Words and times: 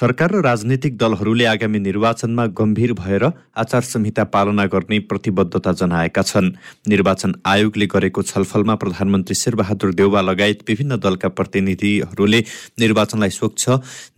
सरकार 0.00 0.30
र 0.30 0.40
राजनीतिक 0.44 0.96
दलहरूले 0.98 1.44
आगामी 1.48 1.78
निर्वाचनमा 1.80 2.44
गम्भीर 2.52 2.92
भएर 2.92 3.24
आचार 3.56 3.82
संहिता 3.82 4.24
पालना 4.28 4.64
गर्ने 4.68 4.98
प्रतिबद्धता 5.08 5.72
जनाएका 5.72 6.22
छन्। 6.22 6.50
निर्वाचन 6.84 7.34
आयोगले 7.46 7.86
गरेको 7.88 8.22
छलफलमा 8.22 8.74
प्रधानमन्त्री 8.76 9.34
शेरबहादुर 9.34 9.94
देउवा 9.96 10.20
लगायत 10.20 10.68
विभिन्न 10.68 10.96
दलका 11.00 11.28
प्रतिनिधिहरूले 11.32 12.40
निर्वाचनलाई 12.76 13.30
स्वच्छ 13.30 13.64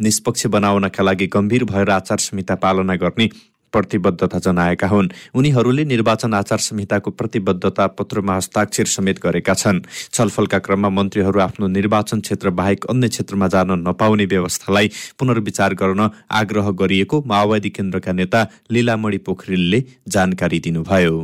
निष्पक्ष 0.02 0.46
बनाउनका 0.50 1.02
लागि 1.04 1.26
गम्भीर 1.30 1.64
भएर 1.70 1.90
आचार 1.92 2.18
संहिता 2.26 2.54
पालना 2.58 2.96
गर्ने 2.98 3.28
प्रतिबद्धता 3.72 4.38
जनाएका 4.38 4.88
हुन्। 4.88 5.08
उनीहरूले 5.34 5.84
निर्वाचन 5.84 6.34
आचार 6.34 6.58
संहिताको 6.58 7.10
प्रतिबद्धता 7.10 7.86
पत्रमा 7.98 8.36
हस्ताक्षर 8.36 8.86
समेत 8.88 9.18
गरेका 9.20 9.54
छन्। 9.54 9.80
छलफलका 10.12 10.58
क्रममा 10.58 10.88
मन्त्रीहरू 10.88 11.38
आफ्नो 11.40 11.66
निर्वाचन 11.68 12.20
क्षेत्र 12.20 12.50
बाहेक 12.50 12.84
अन्य 12.86 13.08
क्षेत्रमा 13.08 13.46
जान 13.48 13.70
नपाउने 13.88 14.24
व्यवस्थालाई 14.26 14.90
पुनर्विचार 15.18 15.74
गर्न 15.74 16.10
आग्रह 16.32 16.70
गरिएको 16.74 17.22
माओवादी 17.26 17.70
केन्द्रका 17.70 18.12
नेता 18.12 18.40
लीलामणि 18.70 19.18
पोखरेलले 19.26 19.82
जानकारी 20.08 20.58
दिनुभयो। 20.60 21.16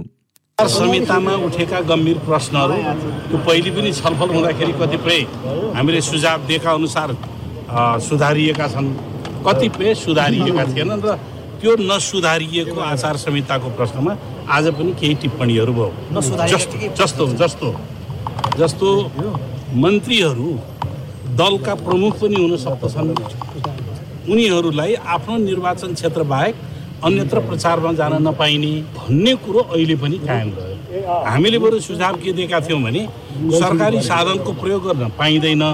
संहितामा 0.58 1.34
उठेका 1.44 1.80
गम्भीर 1.82 2.18
प्रश्नहरू 2.24 2.76
त्यो 3.28 3.38
पहिले 3.42 3.70
पनि 3.74 3.90
छलफल 3.92 4.28
हुँदाखेरि 4.30 4.72
कतिपय 4.80 5.20
हामीले 5.74 6.00
सुझाव 6.00 6.46
दिएका 6.46 6.70
अनुसार 6.72 7.08
सुधारिएका 8.00 8.66
छन्। 8.68 8.88
कतिपय 9.46 9.94
सुधारिएका 9.94 10.64
थिएनन् 10.70 11.02
र 11.04 11.18
त्यो 11.64 11.74
नसुधारिएको 11.80 12.80
आचार 12.84 13.16
संहिताको 13.16 13.68
प्रश्नमा 13.77 14.12
आज 14.52 14.66
पनि 14.77 14.92
केही 15.00 15.14
टिप्पणीहरू 15.20 15.72
भयो। 15.72 15.88
जस्तो 17.00 17.27
जस्तो 17.41 17.68
जस्तो 18.60 18.88
मन्त्रीहरू 19.82 20.48
दलका 21.41 21.74
प्रमुख 21.86 22.12
पनि 22.20 22.36
हुन 22.36 22.56
सक्दछन्। 22.64 23.08
उनीहरूलाई 24.32 24.95
आफ्नो 25.14 25.36
निर्वाचन 25.48 25.95
क्षेत्र 25.95 26.22
बाहेक 26.32 26.55
अन्यत्र 27.05 27.38
प्रचारमा 27.48 27.92
जान 28.00 28.12
नपाइने 28.28 28.72
भन्ने 29.00 29.34
कुरो 29.44 29.60
अहिले 29.64 29.97
पनि 30.05 30.19
कायम 30.28 30.50
रह्यो। 30.58 31.16
हामीले 31.25 31.58
बरु 31.64 31.81
सुझाव 31.81 32.14
के 32.20 32.33
दिएका 32.33 32.60
थियौँ 32.60 32.81
भने 32.83 33.03
सरकारी 33.56 34.00
साधनको 34.03 34.53
प्रयोग 34.60 34.83
गर्न 34.86 35.08
पाइँदैन 35.19 35.64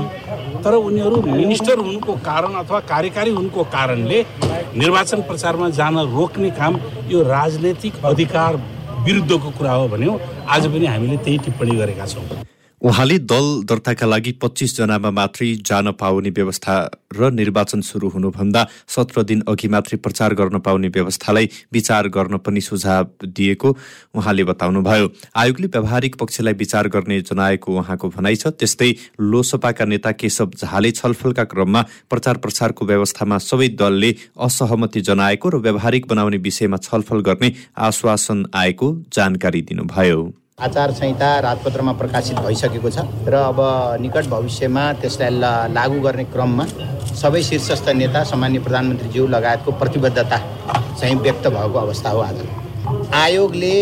तर 0.65 0.75
उनीहरू 0.87 1.17
मिनिस्टर 1.25 1.79
हुनुको 1.79 2.13
कारण 2.31 2.55
अथवा 2.63 2.81
कार्यकारी 2.93 3.31
हुनुको 3.31 3.65
कारणले 3.75 4.19
निर्वाचन 4.75 5.21
प्रचारमा 5.21 5.69
जान 5.71 5.99
रोक्ने 6.11 6.51
काम 6.51 6.77
यो 7.09 7.23
राजनैतिक 7.23 8.05
अधिकार 8.05 8.57
विरुद्धको 9.05 9.51
कुरा 9.59 9.73
हो 9.73 9.89
भन्यो। 9.89 10.19
आज 10.49 10.67
पनि 10.67 10.87
हामीले 10.87 11.17
त्यही 11.17 11.39
टिप्पणी 11.45 11.77
गरेका 11.77 12.07
छौँ। 12.07 12.25
उहाँले 12.83 13.19
दल 13.21 13.47
दर्ताका 13.69 14.07
लागि 14.07 14.33
पच्चिस 14.43 14.77
जनामा 14.77 15.11
मात्रै 15.11 15.49
जान 15.61 15.91
पाउने 16.01 16.31
व्यवस्था 16.31 16.75
र 17.13 17.31
निर्वाचन 17.31 17.81
सुरु 17.81 18.09
हुनुभन्दा 18.09 18.63
सत्र 18.89 19.23
दिन 19.23 19.43
अघि 19.49 19.69
मात्रै 19.69 19.97
प्रचार 19.99 20.35
गर्न 20.35 20.59
पाउने 20.59 20.89
व्यवस्थालाई 20.89 21.49
विचार 21.73 22.09
गर्न 22.09 22.37
पनि 22.41 22.61
सुझाव 22.61 23.29
दिएको 23.37 23.77
उहाँले 24.15 24.45
बताउनुभयो। 24.45 25.13
आयोगले 25.37 25.67
व्यावहारिक 25.67 26.17
पक्षलाई 26.17 26.55
विचार 26.55 26.89
गर्ने 26.89 27.21
जनाएको 27.21 27.77
उहाँको 27.77 28.09
भनाइ 28.09 28.37
छ। 28.37 28.57
त्यस्तै 28.57 28.91
लोसपाका 29.21 29.85
नेता 29.85 30.13
केशव 30.17 30.51
झाले 30.57 30.91
छलफलका 30.93 31.45
क्रममा 31.45 31.85
प्रचार 32.11 32.37
प्रसारको 32.41 32.87
व्यवस्थामा 32.87 33.39
सबै 33.45 33.69
दलले 33.77 34.15
असहमति 34.41 35.01
जनाएको 35.05 35.49
र 35.49 35.57
व्यावहारिक 35.61 36.09
बनाउने 36.09 36.37
विषयमा 36.41 36.77
छलफल 36.81 37.21
गर्ने 37.29 37.55
आश्वासन 37.77 38.47
आएको 38.55 38.95
जानकारी 39.13 39.63
दिनुभयो। 39.69 40.40
आचार 40.63 40.91
संहिता 40.93 41.29
राजपत्रमा 41.41 41.93
प्रकाशित 42.01 42.39
भइसकेको 42.45 42.91
छ 42.91 43.05
र 43.27 43.35
अब 43.43 43.61
निकट 44.01 44.27
भविष्यमा 44.29 44.83
त्यसलाई 45.01 45.33
लागू 45.73 46.01
गर्ने 46.01 46.25
क्रममा 46.33 46.65
सबै 47.21 47.43
शीर्षस्थ 47.43 47.89
नेता 47.97 48.23
सामान्य 48.31 48.59
प्रधानमन्त्रीज्यू 48.67 49.27
लगायतको 49.35 49.73
प्रतिबद्धता 49.81 50.39
चाहिँ 51.01 51.17
व्यक्त 51.27 51.49
भएको 51.49 51.79
अवस्था 51.79 52.11
हो 52.11 52.21
आज। 52.21 52.39
आयोगले 53.15 53.77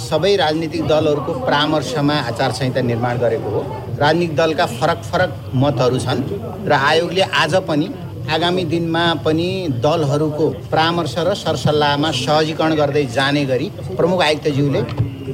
सबै 0.00 0.34
राजनीतिक 0.36 0.82
दलहरूको 0.88 1.32
परामर्शमा 1.46 2.14
आचार 2.30 2.52
संहिता 2.52 2.80
निर्माण 2.90 3.18
गरेको 3.18 3.50
हो। 3.50 3.62
राजनीतिक 4.00 4.36
दलका 4.36 4.66
फरक 4.74 5.02
फरक 5.10 5.30
मतहरू 5.64 5.98
छन् 5.98 6.22
र 6.68 6.72
आयोगले 6.90 7.22
आज 7.42 7.54
पनि 7.68 7.88
आगामी 8.34 8.64
दिनमा 8.74 9.04
पनि 9.24 9.48
दलहरूको 9.86 10.48
परामर्श 10.72 11.14
र 11.18 11.34
सरसल्लाहमा 11.36 12.10
सहजीकरण 12.18 12.74
गर्दै 12.74 13.04
जाने 13.16 13.44
गरी 13.44 13.70
प्रमुख 13.96 14.22
आयुक्तज्यूले 14.22 14.82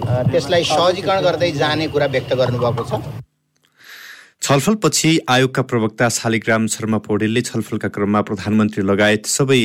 त्यसलाई 0.08 0.64
सहजीकरण 0.64 1.20
गर्दै 1.24 1.50
जाने 1.52 1.86
कुरा 1.94 2.06
व्यक्त 2.14 2.32
गर्नुभएको 2.40 2.84
छ। 2.90 2.92
छलफलपछि 4.40 5.10
आयोगका 5.28 5.62
प्रवक्ता 5.70 6.08
शालिग्राम 6.18 6.66
शर्मा 6.74 6.98
पौडेलले 7.06 7.42
छलफलका 7.48 7.88
क्रममा 7.96 8.20
प्रधानमन्त्री 8.28 8.82
लगायत 8.90 9.26
सबै 9.28 9.62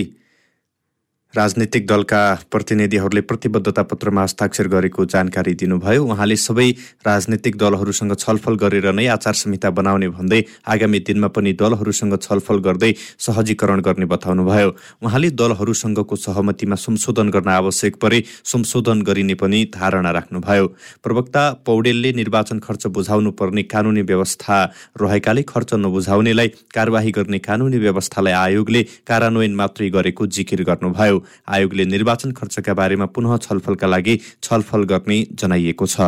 राजनीतिक 1.33 1.85
दलका 1.87 2.21
प्रतिनिधिहरूले 2.51 3.21
प्रतिबद्धता 3.21 3.83
पत्रमा 3.83 4.23
हस्ताक्षर 4.23 4.67
गरेको 4.69 5.05
जानकारी 5.05 5.53
दिनुभयो। 5.57 6.03
उहाँले 6.05 6.35
सबै 6.37 6.69
राजनीतिक 7.01 7.55
दलहरूसँग 7.57 8.13
छलफल 8.15 8.55
गरेर 8.61 8.85
नै 8.93 9.05
आचार 9.09 9.33
संहिता 9.33 9.69
बनाउने 9.73 10.07
भन्दै 10.13 10.41
आगामी 10.69 10.99
दिनमा 11.01 11.27
पनि 11.33 11.53
दलहरूसँग 11.57 12.17
छलफल 12.21 12.57
गर्दै 12.61 12.91
सहजीकरण 13.17 13.81
गर्ने 13.81 14.05
बताउनुभयो। 14.05 14.69
उहाँले 15.01 15.29
दलहरूसँगको 15.33 16.15
सहमतिमा 16.15 16.75
संशोधन 16.77 17.29
गर्न 17.33 17.49
आवश्यक 17.49 17.97
परे 17.97 18.21
संशोधन 18.45 19.01
गरिने 19.01 19.33
पनि 19.33 19.63
धारणा 19.73 20.11
राख्नुभयो। 20.11 20.67
प्रवक्ता 21.01 21.43
पौडेलले 21.65 22.13
निर्वाचन 22.13 22.59
खर्च 22.61 22.87
बुझाउनु 22.93 23.31
पर्ने 23.33 23.63
कानुनी 23.73 24.01
व्यवस्था 24.05 24.61
रहेकाले 25.01 25.41
खर्च 25.49 25.73
नबुझाउनेलाई 25.81 26.47
कारवाही 26.77 27.11
गर्ने 27.17 27.39
कानुनी 27.41 27.77
व्यवस्थालाई 27.79 28.33
आयोगले 28.45 28.83
कार्यान्वयन 29.09 29.55
मात्रै 29.55 29.89
गरेको 29.89 30.27
जिकिर 30.29 30.63
गर्नुभयो। 30.69 31.22
आयोगले 31.47 31.85
निर्वाचन 31.85 32.31
खर्चका 32.31 32.73
बारेमा 32.73 33.05
पुनः 33.05 33.37
छलफलका 33.37 33.87
लागि 33.87 34.19
छलफल 34.43 34.83
गर्ने 34.83 35.17
जनाइएको 35.33 35.85
छ। 35.87 35.99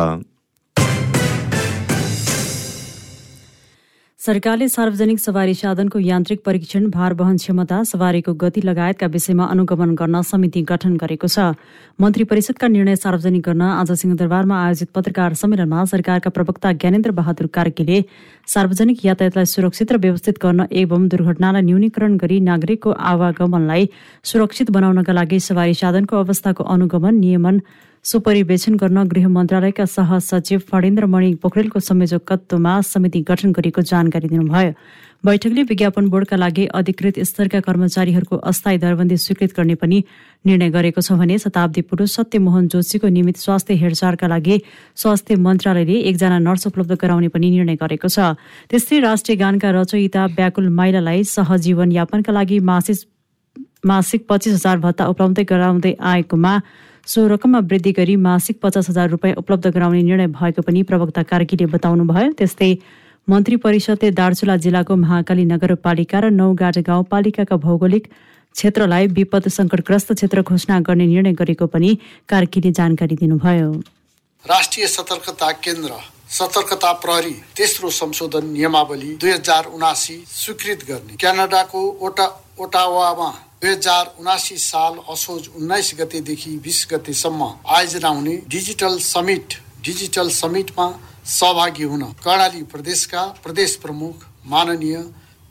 सरकारले 4.26 4.66
सार्वजनिक 4.68 5.18
सवारी 5.20 5.52
साधनको 5.54 5.98
यान्त्रिक 6.00 6.40
परीक्षण 6.44 6.88
भार 6.90 7.12
वहन 7.14 7.36
क्षमता 7.36 7.76
सवारीको 7.86 8.32
गति 8.34 8.60
लगायतका 8.60 9.06
विषयमा 9.06 9.44
अनुगमन 9.46 9.94
गर्न 9.94 10.22
समिति 10.22 10.62
गठन 10.70 10.96
गरेको 10.98 11.28
छ। 11.28 11.54
मन्त्री 12.00 12.24
परिषदका 12.26 12.66
निर्णय 12.66 12.96
सार्वजनिक 12.96 13.42
गर्न 13.46 13.62
आज 13.62 13.92
सिंहदरबारमा 13.92 14.56
आयोजित 14.64 14.90
पत्रकार 14.90 15.34
सम्मेलनमा 15.38 15.84
सरकारका 15.92 16.30
प्रवक्ता 16.34 16.72
ज्ञानेन्द्र 16.74 17.10
बहादुर 17.14 17.46
कार्कीले 17.54 18.02
सार्वजनिक 18.50 19.04
यातायातलाई 19.06 19.46
सुरक्षित 19.54 19.92
र 19.92 20.02
व्यवस्थित 20.02 20.42
गर्न 20.42 20.66
एवं 20.74 21.08
दुर्घटनालाई 21.08 21.62
न्यूनीकरण 21.70 22.16
गरी 22.18 22.40
नागरिकको 22.50 22.98
आवागमनलाई 23.14 23.90
सुरक्षित 24.26 24.70
बनाउनका 24.74 25.12
लागि 25.22 25.38
सवारी 25.50 25.74
साधनको 25.82 26.24
अवस्थाको 26.26 26.72
अनुगमन 26.74 27.14
नियमन 27.22 27.62
सुपरिवेक्षण 28.04 28.74
गर्न 28.76 29.02
गृह 29.08 29.28
मन्त्रालयका 29.28 29.84
सहसचिव 29.86 30.58
फणेन्द्रमणि 30.70 31.34
पोखरेलको 31.42 31.80
संयोजकत्वमा 31.80 32.80
समिति 32.82 33.20
गठन 33.28 33.52
गरेको 33.52 33.80
जानकारी 33.82 34.28
दिनुभयो। 34.28 34.72
बैठकले 35.24 35.62
विज्ञापन 35.62 36.08
बोर्डका 36.08 36.36
लागि 36.36 36.64
अधिकृत 36.70 37.18
स्तरका 37.26 37.60
कर्मचारीहरूको 37.66 38.36
अस्थायी 38.46 38.78
दरबन्दी 38.78 39.16
स्वीकृत 39.16 39.52
गर्ने 39.56 39.74
पनि 39.74 39.98
निर्णय 40.44 40.70
गरेको 40.70 41.00
छ 41.00 41.18
भने 41.18 41.38
शताब्दी 41.38 41.82
पुरुष 41.82 42.10
सत्यमोहन 42.16 42.68
जोशीको 42.70 43.08
निमित्त 43.08 43.40
स्वास्थ्य 43.40 43.74
हेरचाहका 43.74 44.26
लागि 44.26 44.60
स्वास्थ्य 44.94 45.34
मन्त्रालयले 45.42 45.96
एकजना 46.10 46.38
नर्स 46.38 46.66
उपलब्ध 46.66 46.92
गराउने 47.02 47.28
पनि 47.34 47.50
निर्णय 47.50 47.76
गरेको 47.82 48.08
छ। 48.08 48.38
त्यस्तै 48.70 49.00
राष्ट्रिय 49.02 49.36
गानका 49.36 49.70
रचयिता 49.74 50.26
व्याकुल 50.38 50.68
माइलालाई 50.78 51.24
सहजीवन 51.26 51.92
यापनका 51.92 52.32
लागि 52.32 52.58
मासिक 52.62 54.26
पच्चिस 54.28 54.52
हजार 54.54 54.78
भत्ता 54.78 55.06
उपलब्ध 55.06 55.40
गराउँदै 55.50 55.94
आएकोमा 55.98 56.54
सो 57.06 57.26
रकममा 57.28 57.58
वृद्धि 57.62 57.92
गरी 57.92 58.14
मासिक 58.18 58.58
पचास 58.62 58.88
हजार 58.90 59.08
रुपियाँ 59.10 59.34
उपलब्ध 59.38 59.66
गराउने 59.66 60.02
निर्णय 60.02 60.26
भएको 60.28 60.62
पनि 60.62 60.82
प्रवक्ता 60.82 61.22
कार्कीले 61.22 61.66
बताउनुभयो। 61.70 62.32
त्यस्तै 62.38 62.70
मन्त्री 63.28 63.56
परिषदले 63.62 64.10
दार्चुला 64.10 64.56
जिल्लाको 64.64 64.96
महाकाली 64.96 65.44
नगरपालिका 65.44 66.18
र 66.20 66.30
नौगाट 66.30 66.78
गाउँपालिकाका 66.88 67.56
भौगोलिक 67.62 68.04
क्षेत्रलाई 68.54 69.06
विपद 69.14 69.48
सङ्कटग्रस्त 69.48 70.12
क्षेत्र 70.12 70.42
घोषणा 70.42 70.80
गर्ने 70.82 71.06
निर्णय 71.06 71.32
गरेको 71.38 71.66
पनि 71.70 71.90
कार्कीले 72.28 72.70
जानकारी 72.72 73.16
दिनुभयो। 73.22 73.70
राष्ट्रिय 74.44 74.86
सतर्कता 74.88 75.50
केन्द्र 75.62 75.92
सतर्कता 76.26 76.92
प्रहरी 77.02 77.34
तेस्रो 77.56 77.90
संशोधन 77.94 78.46
नियमावली 78.50 79.10
दुई 79.20 79.30
हजार 79.30 79.64
उनासी 79.74 80.16
स्वीकृत 80.26 80.80
गर्ने। 80.88 81.16
क्यानाडाको 81.22 81.80
ओटा 82.02 82.26
ओटावामा 82.60 83.30
दुई 83.62 83.70
हजार 83.70 84.06
उनासी 84.20 84.56
साल 84.60 84.94
असोज 85.08 85.48
उन्नाइस 85.56 85.90
गतेदेखि 85.98 86.50
बिस 86.64 86.78
गतेसम्म 86.90 87.42
आयोजना 87.66 88.08
हुने 88.08 88.34
डिजिटल 88.52 88.98
समिट 89.02 89.54
डिजिटल 89.84 90.28
समिटमा 90.30 90.88
सहभागी 91.26 91.84
हुन 91.90 92.02
कर्णाली 92.24 92.62
प्रदेशका 92.72 93.22
प्रदेश 93.44 93.74
प्रमुख 93.84 94.26
माननीय 94.52 94.96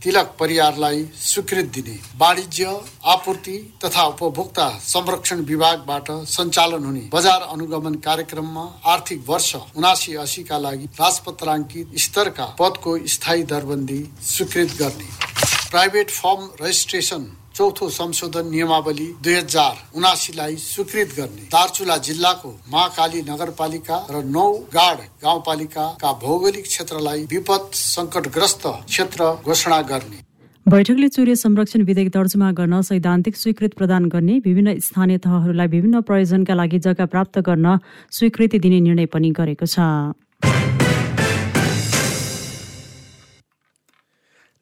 तिलक 0.01 0.35
परियारलाई 0.39 1.03
स्वीकृति 1.21 1.81
दिने 1.81 1.95
वाणिज्य 2.19 2.73
आपूर्ति 3.13 3.57
तथा 3.83 4.03
उपभोक्ता 4.07 4.67
संरक्षण 4.85 5.41
विभागबाट 5.45 6.11
सञ्चालन 6.33 6.85
हुने 6.85 7.01
बजार 7.13 7.47
अनुगमन 7.47 7.95
कार्यक्रममा 8.05 8.65
आर्थिक 8.93 9.23
वर्ष 9.29 9.55
उनासी 9.77 10.13
असीका 10.25 10.57
लागि 10.65 10.85
राजपत्राङ्कित 10.99 11.97
स्तरका 12.05 12.45
पदको 12.59 12.97
स्थायी 13.15 13.43
दरबन्दी 13.53 13.99
स्वीकृत 14.27 14.77
गर्ने। 14.81 15.09
प्राइभेट 15.71 16.11
फर्म 16.11 16.47
रजिस्ट्रेसन 16.61 17.25
चौथो 17.55 17.87
संशोधन 17.89 18.47
नियमावली 18.51 19.05
दुई 19.23 19.33
हजार 19.33 19.75
उनासीलाई 19.95 20.55
स्वीकृत 20.61 21.09
गर्ने। 21.17 21.43
दार्चुला 21.47 21.95
जिल्लाको 22.07 22.49
महाकाली 22.71 23.21
नगरपालिका 23.29 23.97
र 24.11 24.23
नौ 24.27 24.47
गाड 24.73 24.97
गाउँपालिकाका 25.23 26.11
भौगोलिक 26.23 26.65
क्षेत्रलाई 26.65 27.21
विपद 27.31 27.63
सङ्कटग्रस्त 27.73 28.67
क्षेत्र 28.91 29.21
घोषणा 29.45 29.79
गर्ने। 29.91 30.19
बैठकले 30.65 31.07
चुरे 31.15 31.35
संरक्षण 31.37 31.81
विधेयक 31.87 32.11
तर्जुमा 32.13 32.51
गर्न 32.59 32.81
सैद्धान्तिक 32.81 33.35
स्वीकृत 33.37 33.73
प्रदान 33.79 34.09
गर्ने 34.11 34.35
विभिन्न 34.45 34.77
स्थानीय 34.81 35.17
तहहरूलाई 35.23 35.67
विभिन्न 35.69 36.01
प्रयोजनका 36.03 36.53
लागि 36.53 36.79
जग्गा 36.83 37.05
प्राप्त 37.07 37.39
गर्न 37.47 37.77
स्वीकृति 38.11 38.59
दिने 38.59 38.79
निर्णय 38.81 39.05
पनि 39.15 39.31
गरेको 39.31 39.65
छ। 39.65 40.74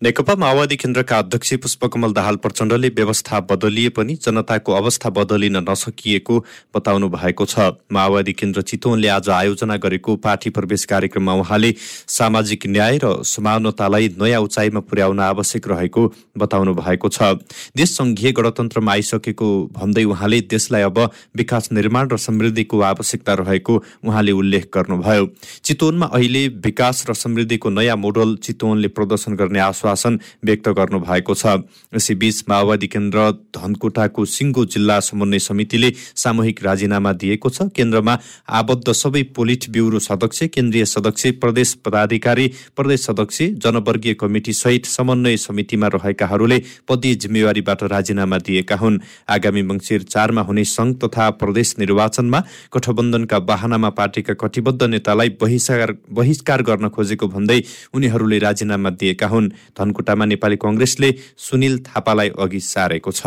नेकपा 0.04 0.34
माओवादी 0.36 0.76
केन्द्रका 0.76 1.18
अध्यक्ष 1.18 1.54
पुष्पकमल 1.64 2.14
दाहाल 2.14 2.36
प्रचण्डले 2.44 2.88
व्यवस्था 2.96 3.40
बदलिए 3.50 3.90
पनि 3.96 4.16
जनताको 4.16 4.72
अवस्था 4.74 5.10
बदलिन 5.10 5.58
नसकिएको 5.64 6.40
बताउनु 6.76 7.08
भएको 7.10 7.46
छ। 7.46 7.60
माओवादी 7.88 8.34
केन्द्र 8.34 8.62
चितवनले 8.62 9.08
आज 9.08 9.30
आयोजना 9.32 9.76
गरेको 9.80 10.16
पार्टी 10.20 10.50
प्रवेश 10.50 10.84
कार्यक्रममा 10.86 11.34
उहाँले 11.34 11.72
सामाजिक 12.12 12.68
न्याय 12.68 12.98
र 13.04 13.14
समानतालाई 13.24 14.08
नयाँ 14.20 14.42
उचाइमा 14.42 14.80
पुर्याउन 14.84 15.20
आवश्यक 15.22 15.68
रहेको 15.72 16.04
बताउनु 16.38 16.74
भएको 16.74 17.10
छ। 17.10 17.40
देश 17.72 17.96
संघीय 17.96 18.32
गणतन्त्रमा 18.36 18.92
आइसकेको 18.92 19.48
भन्दै 19.72 20.04
उहाँले 20.04 20.42
देशलाई 20.52 20.82
अब 20.84 21.00
विकास 21.38 21.72
निर्माण 21.72 22.10
र 22.12 22.18
समृद्धिको 22.20 22.82
आवश्यकता 22.92 23.34
रहेको 23.40 23.80
उहाँले 24.04 24.32
उल्लेख 24.34 24.68
गर्नुभयो। 24.76 25.32
चितवनमा 25.64 26.12
अहिले 26.12 26.44
विकास 26.68 27.06
र 27.10 27.14
समृद्धिको 27.16 27.70
नयाँ 27.72 27.98
मोडल 27.98 28.36
चितवनले 28.44 28.88
प्रदर्शन 29.00 29.40
गर्ने 29.40 29.60
आश्वास 29.62 29.92
आश्वासन 29.94 30.20
व्यक्त 30.46 30.68
गर्नु 30.70 31.00
भएको 31.00 31.34
छ। 31.34 31.46
यसैबीच 31.94 32.44
माओवादी 32.50 32.88
केन्द्र 32.88 33.20
धनकुटाको 33.54 34.26
सिङ्गो 34.28 34.66
जिल्ला 34.66 35.00
समन्वय 35.00 35.40
समितिले 35.40 35.90
सामूहिक 36.16 36.64
राजीनामा 36.66 37.12
दिएको 37.14 37.50
छ। 37.50 37.70
केन्द्रमा 37.70 38.18
आबद्ध 38.50 38.92
सबै 38.94 39.24
पोलिट 39.36 39.70
ब्युरो 39.70 40.00
सदस्य 40.00 40.48
केन्द्रीय 40.50 40.86
सदस्य 40.86 41.32
प्रदेश 41.38 41.74
पदाधिकारी 41.86 42.48
प्रदेश 42.76 43.06
सदस्य 43.06 43.48
जनवर्गीय 43.64 44.14
कमिटी 44.16 44.54
सहित 44.54 44.86
समन्वय 44.88 45.38
समितिमा 45.38 45.88
रहेकाहरूले 45.94 46.58
पदीय 46.90 47.16
जिम्मेवारीबाट 47.16 47.84
राजीनामा 47.94 48.38
दिएका 48.40 48.76
हुन्। 48.76 49.00
आगामी 49.30 49.62
मङ्सिर 49.64 50.02
चारमा 50.04 50.42
हुने 50.42 50.64
संघ 50.68 50.94
तथा 51.04 51.30
प्रदेश 51.42 51.76
निर्वाचनमा 51.80 52.40
गठबन्धनका 52.76 53.40
बाहनामा 53.42 53.90
पार्टीका 53.90 54.34
कटिबद्ध 54.42 54.82
नेतालाई 54.84 55.30
बहिष्कार 55.42 55.96
बहिष्कार 56.12 56.62
गर्न 56.64 56.90
खोजेको 56.90 57.28
भन्दै 57.28 57.60
उनीहरूले 57.94 58.40
राजीनामा 58.40 58.90
दिएका 58.92 59.28
हुन्। 59.28 59.52
धनकुटामा 59.84 60.26
नेपाली 60.32 60.58
कङ्ग्रेसले 60.64 61.14
सुनिल 61.44 61.78
थापालाई 61.92 62.36
अघि 62.40 62.60
सारेको 62.64 63.12
छ। 63.12 63.22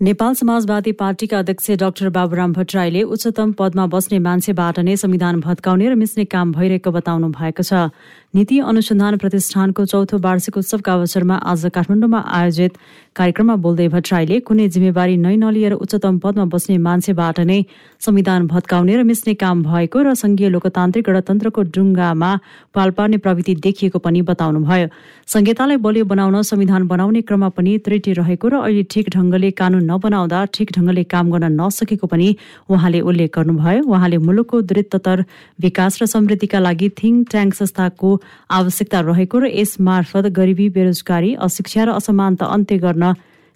नेपाल 0.00 0.34
समाजवादी 0.34 0.92
पार्टीका 0.94 1.38
अध्यक्ष 1.38 1.70
डाक्टर 1.82 2.08
बाबुराम 2.14 2.52
भट्टराईले 2.54 3.02
उच्चतम 3.14 3.52
पदमा 3.58 3.86
बस्ने 3.90 4.18
मान्छेबाट 4.22 4.78
नै 4.86 4.94
संविधान 4.94 5.40
भत्काउने 5.42 5.88
र 5.90 5.94
मिच्ने 5.98 6.24
काम 6.30 6.52
भइरहेको 6.54 6.90
बताउनु 6.94 7.28
भएको 7.34 7.62
छ। 7.66 7.90
नीति 8.34 8.58
अनुसन्धान 8.60 9.16
प्रतिष्ठानको 9.16 9.84
चौथो 9.84 10.18
वार्षिक 10.18 10.56
उत्सवका 10.56 10.92
अवसरमा 10.92 11.34
आज 11.48 11.64
काठमाडौँमा 11.74 12.18
आयोजित 12.38 12.72
कार्यक्रममा 13.16 13.54
बोल्दै 13.56 13.86
भट्टराईले 13.88 14.40
कुनै 14.44 14.68
जिम्मेवारी 14.68 15.16
नै 15.16 15.36
नलिएर 15.36 15.72
उच्चतम 15.74 16.18
पदमा 16.20 16.44
बस्ने 16.52 16.76
मान्छेबाट 16.78 17.40
नै 17.40 17.62
संविधान 18.06 18.46
भत्काउने 18.46 18.96
र 18.96 19.02
मिच्ने 19.02 19.34
काम 19.34 19.62
भएको 19.64 20.02
र 20.04 20.14
संघीय 20.14 20.48
लोकतान्त्रिक 20.48 21.08
गणतन्त्रको 21.08 21.62
डुङ्गामा 21.74 22.30
पाल 22.74 22.90
पार्ने 23.00 23.16
प्रवृत्ति 23.24 23.54
देखिएको 23.64 23.98
पनि 23.98 24.22
बताउनुभयो। 24.28 24.88
संहितालाई 25.26 25.76
बलियो 25.80 26.04
बनाउन 26.04 26.42
संविधान 26.44 26.86
बनाउने 26.86 27.22
क्रममा 27.24 27.48
पनि 27.56 27.78
त्रुटि 27.80 28.12
रहेको 28.20 28.48
र 28.48 28.54
अहिले 28.60 28.84
ठिक 28.92 29.08
ढंगले 29.16 29.50
कानून 29.56 29.88
नबनाउँदा 29.90 30.44
ठिक 30.52 30.76
ढंगले 30.76 31.04
काम 31.08 31.32
गर्न 31.32 31.48
नसकेको 31.56 32.06
पनि 32.06 32.28
उहाँले 32.68 33.00
उल्लेख 33.08 33.32
गर्नुभयो। 33.34 33.82
उहाँले 33.88 34.18
मुलुकको 34.28 34.60
द्रुततर 34.68 35.24
विकास 35.58 36.02
र 36.02 36.06
समृद्धिका 36.06 36.58
लागि 36.60 36.88
थिङ्क 37.02 37.28
ट्याङ्क 37.30 37.54
संस्थाको 37.54 38.17
आवश्यकता 38.50 38.98
रहेको 39.10 39.36
र 39.38 39.44
यस 39.54 39.76
मार्फत 39.80 40.24
गरिबी 40.38 40.68
बेरोजगारी 40.76 41.34
अशिक्षा 41.40 41.82
र 41.84 41.88
असमानता 41.98 42.44
अन्त्य 42.54 42.78
गर्न 42.84 43.04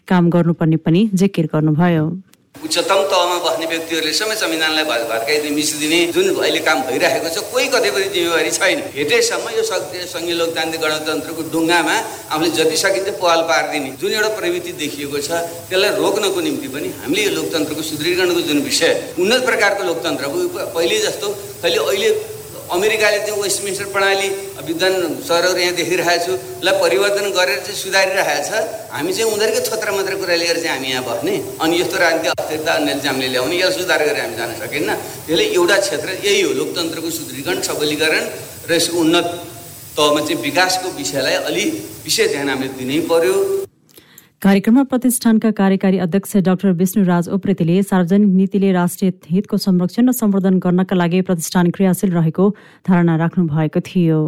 काम 0.08 0.24
गर्नुपर्ने 0.34 0.76
पनि 0.84 1.00
जिकिर 1.14 1.46
गर्नुभयो। 1.54 2.06
उच्चतम 2.52 3.00
तहमा 3.10 3.36
बस्ने 3.42 3.66
व्यक्तिहरूले 3.66 4.12
समेत 4.12 4.38
संविधानलाई 4.38 4.84
भड्काइदिने 4.84 5.50
मिसिदिने 5.56 5.98
जुन 6.14 6.26
अहिले 6.36 6.60
काम 6.68 6.78
भइरहेको 6.84 7.28
छ 7.34 7.38
कोही 7.48 7.66
पनि 7.72 7.88
जिम्मेवारी 8.14 8.50
छैन। 8.52 8.78
हेटेसम्म 8.92 9.46
यो 9.56 9.62
सङ्घीय 9.64 10.34
लोकतान्त्रिक 10.36 10.82
गणतन्त्रको 10.84 11.42
ढुङ्गामा 11.52 11.96
आफूले 12.28 12.50
जति 12.58 12.76
सकिन्छ 12.76 13.08
पहल 13.22 13.40
पारिदिने। 13.50 13.90
जुन 14.00 14.12
एउटा 14.12 14.30
प्रवृत्ति 14.36 14.72
देखिएको 14.82 15.18
छ 15.26 15.30
त्यसलाई 15.70 15.90
रोक्नको 15.96 16.40
निम्ति 16.46 16.68
पनि 16.74 16.88
हामीले 17.00 17.22
यो 17.24 17.32
लोकतन्त्रको 17.38 17.82
सुदृढीकरणको 17.90 18.40
जुन 18.48 18.58
विषय 18.68 18.92
उन्नत 19.18 19.40
प्रकारको 19.48 19.82
लोकतन्त्र 19.90 20.24
पहिले 20.76 20.96
जस्तो 21.08 21.26
अहिले 21.64 21.80
अहिले 21.88 22.10
अमेरिकाले 22.70 23.18
चाहिँ 23.26 23.40
वेस्टमिन्स्टर 23.42 23.86
प्रणाली 23.94 24.28
विद्वान 24.66 24.94
सरहरू 25.28 25.58
यहाँ 25.58 25.74
देखिरहेको 25.76 26.24
छु 26.24 26.32
लाई 26.64 26.74
परिवर्तन 26.82 27.26
गरेर 27.36 27.58
चाहिँ 27.66 27.78
सुधारिरहेको 27.82 28.42
छ। 28.48 28.50
हामी 28.92 29.12
चाहिँ 29.12 29.32
उनीहरूकै 29.32 29.62
छत्र 29.68 29.88
मात्र 29.92 30.14
कुरा 30.22 30.34
लिएर 30.42 30.58
चाहिँ 30.62 30.74
हामी 30.76 30.88
यहाँ 30.92 31.04
बस्ने। 31.08 31.34
अनि 31.62 31.74
यस्तो 31.80 31.96
राजनीतिक 31.98 32.32
अस्थिरता 32.38 32.72
अन्य 32.72 32.92
चाहिँ 32.94 33.08
हामीले 33.10 33.28
ल्याउने 33.32 33.56
यसलाई 33.56 33.78
सुधार 33.78 34.00
गरेर 34.06 34.20
हामी 34.22 34.36
जान 34.36 34.50
सकेन। 34.62 34.88
त्यसले 35.26 35.44
एउटा 35.58 35.76
क्षेत्र 35.84 36.08
यही 36.26 36.40
हो 36.42 36.52
लोकतन्त्रको 36.60 37.10
सुदृढीकरण 37.18 37.60
सबलीकरण 37.68 38.22
र 38.68 38.70
यसको 38.78 38.98
उन्नत 38.98 39.26
तहमा 39.96 40.20
चाहिँ 40.26 40.40
विकासको 40.42 40.88
विषयलाई 40.96 41.34
अलि 41.50 41.64
विशेष 42.04 42.30
ध्यान 42.32 42.48
हामीले 42.48 42.72
दिनै 42.78 43.00
पर्यो। 43.10 43.34
कार्यक्रममा 44.42 44.82
प्रतिष्ठानका 44.82 45.50
कार्यकारी 45.50 45.98
अध्यक्ष 45.98 46.36
डाक्टर 46.36 46.70
विष्णुराज 46.74 47.28
उप्रेतीले 47.28 47.82
सार्वजनिक 47.82 48.34
नीतिले 48.34 48.72
राष्ट्रिय 48.72 49.12
हितको 49.30 49.56
संरक्षण 49.56 50.08
र 50.08 50.12
सम्वर्धन 50.12 50.58
गर्नका 50.58 50.96
लागि 50.96 51.20
प्रतिष्ठान 51.28 51.70
क्रियाशील 51.70 52.12
रहेको 52.12 52.48
धारणा 52.88 53.16
राख्नु 53.16 53.46
भएको 53.46 53.80
थियो। 53.86 54.18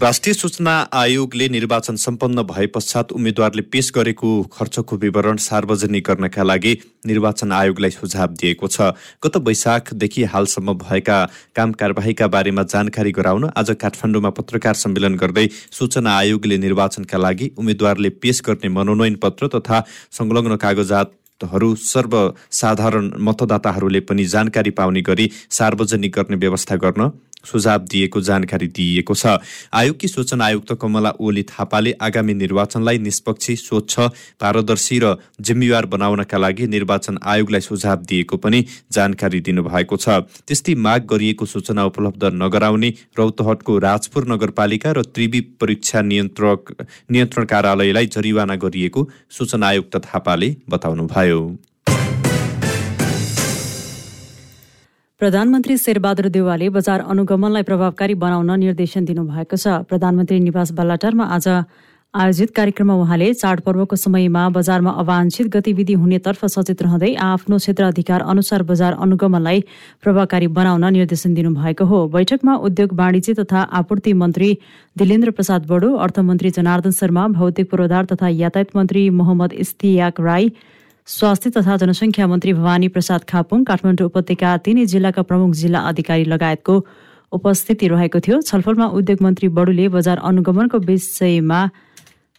राष्ट्रिय 0.00 0.34
सूचना 0.34 0.72
आयोगले 0.92 1.48
निर्वाचन 1.48 1.96
सम्पन्न 1.96 2.42
भए 2.42 2.66
पश्चात 2.66 3.12
उम्मेद्वारले 3.12 3.62
पेश 3.72 3.90
गरेको 3.94 4.30
खर्चको 4.52 4.96
विवरण 4.96 5.36
सार्वजनिक 5.36 6.04
गर्नका 6.06 6.42
लागि 6.42 6.72
निर्वाचन 7.06 7.52
आयोगलाई 7.52 7.90
सुझाव 7.90 8.34
दिएको 8.40 8.66
छ। 8.66 8.90
गत 9.22 9.36
वैशाखदेखि 9.46 10.24
हालसम्म 10.34 10.74
भएका 10.82 11.18
काम 11.56 11.72
कारवाहीका 11.78 12.26
बारेमा 12.26 12.62
जानकारी 12.66 13.12
गराउन 13.14 13.50
आज 13.54 13.70
काठमाडौँमा 13.80 14.30
पत्रकार 14.34 14.74
सम्मेलन 14.74 15.14
गर्दै 15.14 15.46
सूचना 15.70 16.16
आयोगले 16.18 16.58
निर्वाचनका 16.58 17.18
लागि 17.18 17.50
उम्मेद्वारले 17.56 18.08
पेश 18.18 18.42
गर्ने 18.46 18.68
मनोनयन 18.74 19.14
पत्र 19.22 19.48
तथा 19.54 19.84
संलग्न 20.18 20.56
कागजात 20.58 21.20
हरू 21.42 21.74
सर्वसाधारण 21.76 23.10
मतदाताहरूले 23.20 24.00
पनि 24.00 24.24
जानकारी 24.34 24.70
पाउने 24.74 25.00
गरी 25.02 25.30
सार्वजनिक 25.50 26.12
गर्ने 26.16 26.36
व्यवस्था 26.36 26.76
गर्न 26.82 27.10
सुझाव 27.44 27.80
दिएको 27.86 28.20
जानकारी 28.20 28.66
दिइएको 28.68 29.14
छ। 29.14 29.38
आयोगकी 29.72 30.08
सूचना 30.08 30.44
आयुक्त 30.44 30.72
कमला 30.80 31.10
ओली 31.20 31.42
थापाले 31.44 31.92
आगामी 32.00 32.34
निर्वाचनलाई 32.34 32.98
निष्पक्ष 32.98 33.50
स्वच्छ 33.60 33.94
पारदर्शी 34.40 34.98
र 34.98 35.14
जिम्मेवार 35.40 35.86
बनाउनका 35.86 36.38
लागि 36.38 36.66
निर्वाचन 36.66 37.18
आयोगलाई 37.24 37.60
सुझाव 37.60 37.98
दिएको 38.04 38.36
पनि 38.36 38.64
जानकारी 38.92 39.40
दिनुभएको 39.40 39.96
छ। 39.96 40.08
त्यस्तै 40.46 40.74
माग 40.76 41.06
गरिएको 41.06 41.46
सूचना 41.46 41.84
उपलब्ध 41.84 42.24
नगराउने 42.34 42.90
रौतहटको 43.18 43.78
राजपुर 43.80 44.32
नगरपालिका 44.32 44.92
र 44.92 45.02
त्रिवी 45.04 45.40
परीक्षा 45.60 46.02
नियन्त्रक 46.02 46.74
नियन्त्रण 47.10 47.44
कार्यालयलाई 47.44 48.06
जरिवाना 48.14 48.56
गरिएको 48.56 49.08
सूचना 49.30 49.66
आयुक्त 49.68 49.96
थापाले 50.04 50.56
बताउनुभयो। 50.70 51.40
प्रधानमन्त्री 55.20 55.76
शेरबहादुर 55.78 56.26
देवालले 56.28 56.68
बजार 56.74 57.00
अनुगमनलाई 57.06 57.62
प्रभावकारी 57.62 58.14
बनाउन 58.18 58.50
निर्देशन 58.60 59.04
दिनुभएको 59.06 59.56
छ। 59.56 59.86
प्रधानमन्त्री 59.86 60.38
निवास 60.42 60.72
बालाटारमा 60.74 61.24
आज 61.30 61.46
आयोजित 62.14 62.50
कार्यक्रममा 62.50 62.94
उहाँले 62.94 63.28
चाडपर्वको 63.34 63.96
समयमा 63.96 64.42
बजारमा 64.50 64.90
अवांछित 65.02 65.46
गतिविधि 65.54 65.94
हुनेतर्फ 66.02 66.44
सचेत 66.46 66.82
रहँदै 66.82 67.14
आफ्नो 67.28 67.58
क्षेत्र 67.58 67.84
अधिकार 67.84 68.26
अनुसार 68.26 68.62
बजार 68.66 68.98
अनुगमनलाई 68.98 69.60
प्रभावकारी 70.02 70.46
बनाउन 70.50 70.84
निर्देशन 70.92 71.34
दिनुभएको 71.34 71.84
हो। 71.86 72.06
बैठकमा 72.10 72.54
उद्योग 72.66 72.98
वाणिज्य 72.98 73.34
तथा 73.38 73.62
आपूर्ति 73.70 74.12
मन्त्री 74.18 74.50
दिलेन्द्र 74.98 75.30
प्रसाद 75.30 75.66
बडो 75.70 75.94
अर्थमन्त्री 76.02 76.50
जनार्दन 76.58 76.90
शर्मा 76.90 77.28
भौतिक 77.38 77.70
पूर्वाधार 77.70 78.04
तथा 78.12 78.28
यातायात 78.42 78.76
मन्त्री 78.76 79.08
मोहम्मद 79.14 79.52
इस्तियाक 79.62 80.20
राई 80.20 80.52
स्वास्थ्य 81.06 81.50
तथा 81.50 81.76
जनसङ्ख्या 81.76 82.26
मन्त्री 82.26 82.52
भवानी 82.54 82.88
प्रसाद 82.88 83.24
खापुङ 83.28 83.64
काठमाडौँ 83.64 84.06
उपत्यका 84.08 84.56
तिनै 84.64 84.84
जिल्लाका 84.92 85.22
प्रमुख 85.28 85.50
जिल्ला 85.54 85.80
अधिकारी 85.90 86.24
लगायतको 86.24 86.74
उपस्थिति 87.32 87.88
रहेको 87.88 88.20
थियो। 88.24 88.40
छलफलमा 88.40 88.86
उद्योग 88.98 89.22
मन्त्री 89.22 89.48
बडुले 89.52 89.88
बजार 89.96 90.18
अनुगमनको 90.24 90.78
विषयमा 90.88 91.60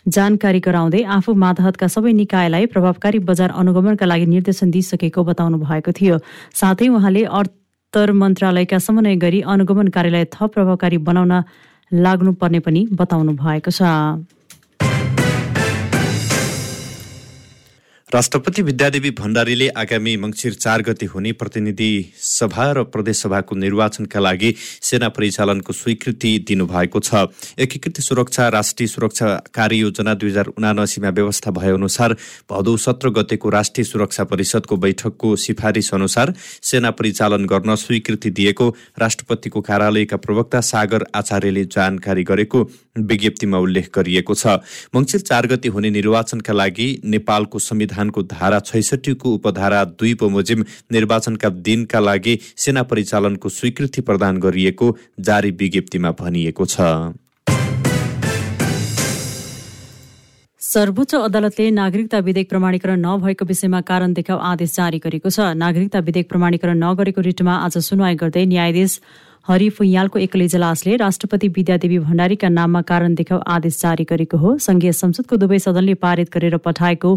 जानकारी 0.06 0.60
गराउँदै 0.66 1.02
आफू 1.18 1.34
मातहतका 1.46 1.88
सबै 1.94 2.14
निकायलाई 2.18 2.66
प्रभावकारी 2.74 3.20
बजार 3.30 3.54
अनुगमनका 3.54 4.06
लागि 4.06 4.26
निर्देशन 4.34 4.72
दिइसकेको 4.74 5.24
बताउनु 5.30 5.58
भएको 5.62 5.92
थियो। 5.94 6.18
साथै 6.58 6.88
उहाँले 6.90 7.24
अर्थ 7.40 7.96
मन्त्रालयका 8.22 8.78
समन्वय 8.82 9.16
गरी 9.22 9.42
अनुगमन 9.46 9.88
कार्यलाई 9.94 10.26
थप 10.34 10.58
प्रभावकारी 10.58 10.98
बनाउन 11.06 11.34
लाग्नुपर्ने 11.92 12.60
पनि 12.66 12.82
बताउनु 12.98 13.32
भएको 13.38 13.72
छ। 13.72 13.82
राष्ट्रपति 18.16 18.62
विद्यादेवी 18.62 19.10
भण्डारीले 19.12 19.68
आगामी 19.76 20.16
मङ्सिर 20.18 20.54
चार 20.56 20.82
गति 20.82 21.06
हुने 21.06 21.32
प्रतिनिधि 21.32 21.88
सभा 22.18 22.72
र 22.72 22.84
प्रदेशसभाको 22.86 23.56
निर्वाचनका 23.56 24.20
लागि 24.20 24.54
सेना 24.82 25.10
परिचालनको 25.10 25.74
स्वीकृति 25.74 26.32
दिनुभएको 26.48 27.00
छ। 27.00 27.28
एकीकृत 27.60 28.00
सुरक्षा 28.00 28.48
राष्ट्रिय 28.50 28.88
सुरक्षा 28.88 29.28
कार्ययोजना 29.54 30.14
दुई 30.14 30.30
हजार 30.30 30.48
उनासीमा 30.48 31.10
व्यवस्था 31.10 31.52
भएअनुसार 31.52 32.16
भदौ 32.52 32.78
सत्र 32.78 33.10
गतेको 33.20 33.50
राष्ट्रिय 33.50 33.86
सुरक्षा 33.86 34.24
परिषदको 34.32 34.78
बैठकको 34.78 35.36
सिफारिस 35.38 35.94
अनुसार 35.94 36.34
सेना 36.40 36.92
परिचालन 36.96 37.46
गर्न 37.46 37.76
स्वीकृति 37.76 38.30
दिएको 38.32 38.70
राष्ट्रपतिको 39.00 39.62
कार्यालयका 39.62 40.18
प्रवक्ता 40.24 40.62
सागर 40.64 41.06
आचार्यले 41.16 41.66
जानकारी 41.68 42.24
गरेको 42.24 42.64
विज्ञप्तिमा 42.96 43.58
उल्लेख 43.60 43.92
गरिएको 43.96 44.34
छ। 44.36 44.56
मङ्सिर 44.96 45.22
चार 45.24 45.48
गति 45.48 45.68
हुने 45.68 45.90
निर्वाचनका 45.92 46.54
लागि 46.54 46.90
नेपालको 47.06 47.60
संविधान 47.60 48.04
संविधानको 48.06 48.22
धारा 48.24 48.60
छैसठीको 48.62 49.34
उपधारा 49.34 49.84
दुई 49.98 50.14
बमोजिम 50.14 50.66
निर्वाचनका 50.92 51.50
दिनका 51.50 52.00
लागि 52.00 52.40
सेना 52.58 52.84
परिचालनको 52.84 53.50
स्वीकृति 53.50 54.02
प्रदान 54.02 54.38
गरिएको 54.40 54.96
जारी 55.20 55.52
विज्ञप्तिमा 55.52 56.12
भनिएको 56.14 56.66
छ। 56.66 56.78
सर्वोच्च 60.62 61.16
अदालतले 61.16 61.70
नागरिकता 61.72 62.20
विधेयक 62.20 62.50
प्रमाणीकरण 62.50 63.00
नभएको 63.00 63.46
विषयमा 63.46 63.82
कारण 63.82 64.14
देखाउ 64.14 64.38
आदेश 64.44 64.76
जारी 64.76 65.00
गरेको 65.00 65.30
छ। 65.30 65.56
नागरिकता 65.56 66.00
विधेयक 66.00 66.28
प्रमाणीकरण 66.30 66.78
नगरेको 66.84 67.22
रिटमा 67.22 67.54
आज 67.66 67.78
सुनवाई 67.80 68.16
गर्दै 68.16 68.46
न्यायाधीश 68.46 69.00
हरि 69.48 69.70
फुइयालको 69.70 70.20
एकल 70.20 70.42
इजलासले 70.42 70.96
राष्ट्रपति 70.98 71.48
विद्यादेवी 71.48 71.98
भण्डारीका 72.02 72.50
नाममा 72.50 72.82
कारण 72.82 73.16
देखाउ 73.16 73.40
आदेश 73.48 73.80
जारी 73.80 74.04
गरेको 74.10 74.38
हो। 74.38 74.58
संघीय 74.58 74.92
संसदको 74.92 75.36
दुवै 75.38 75.60
सदनले 75.62 75.94
पारित 76.02 76.34
गरेर 76.34 76.58
पठाएको 76.66 77.12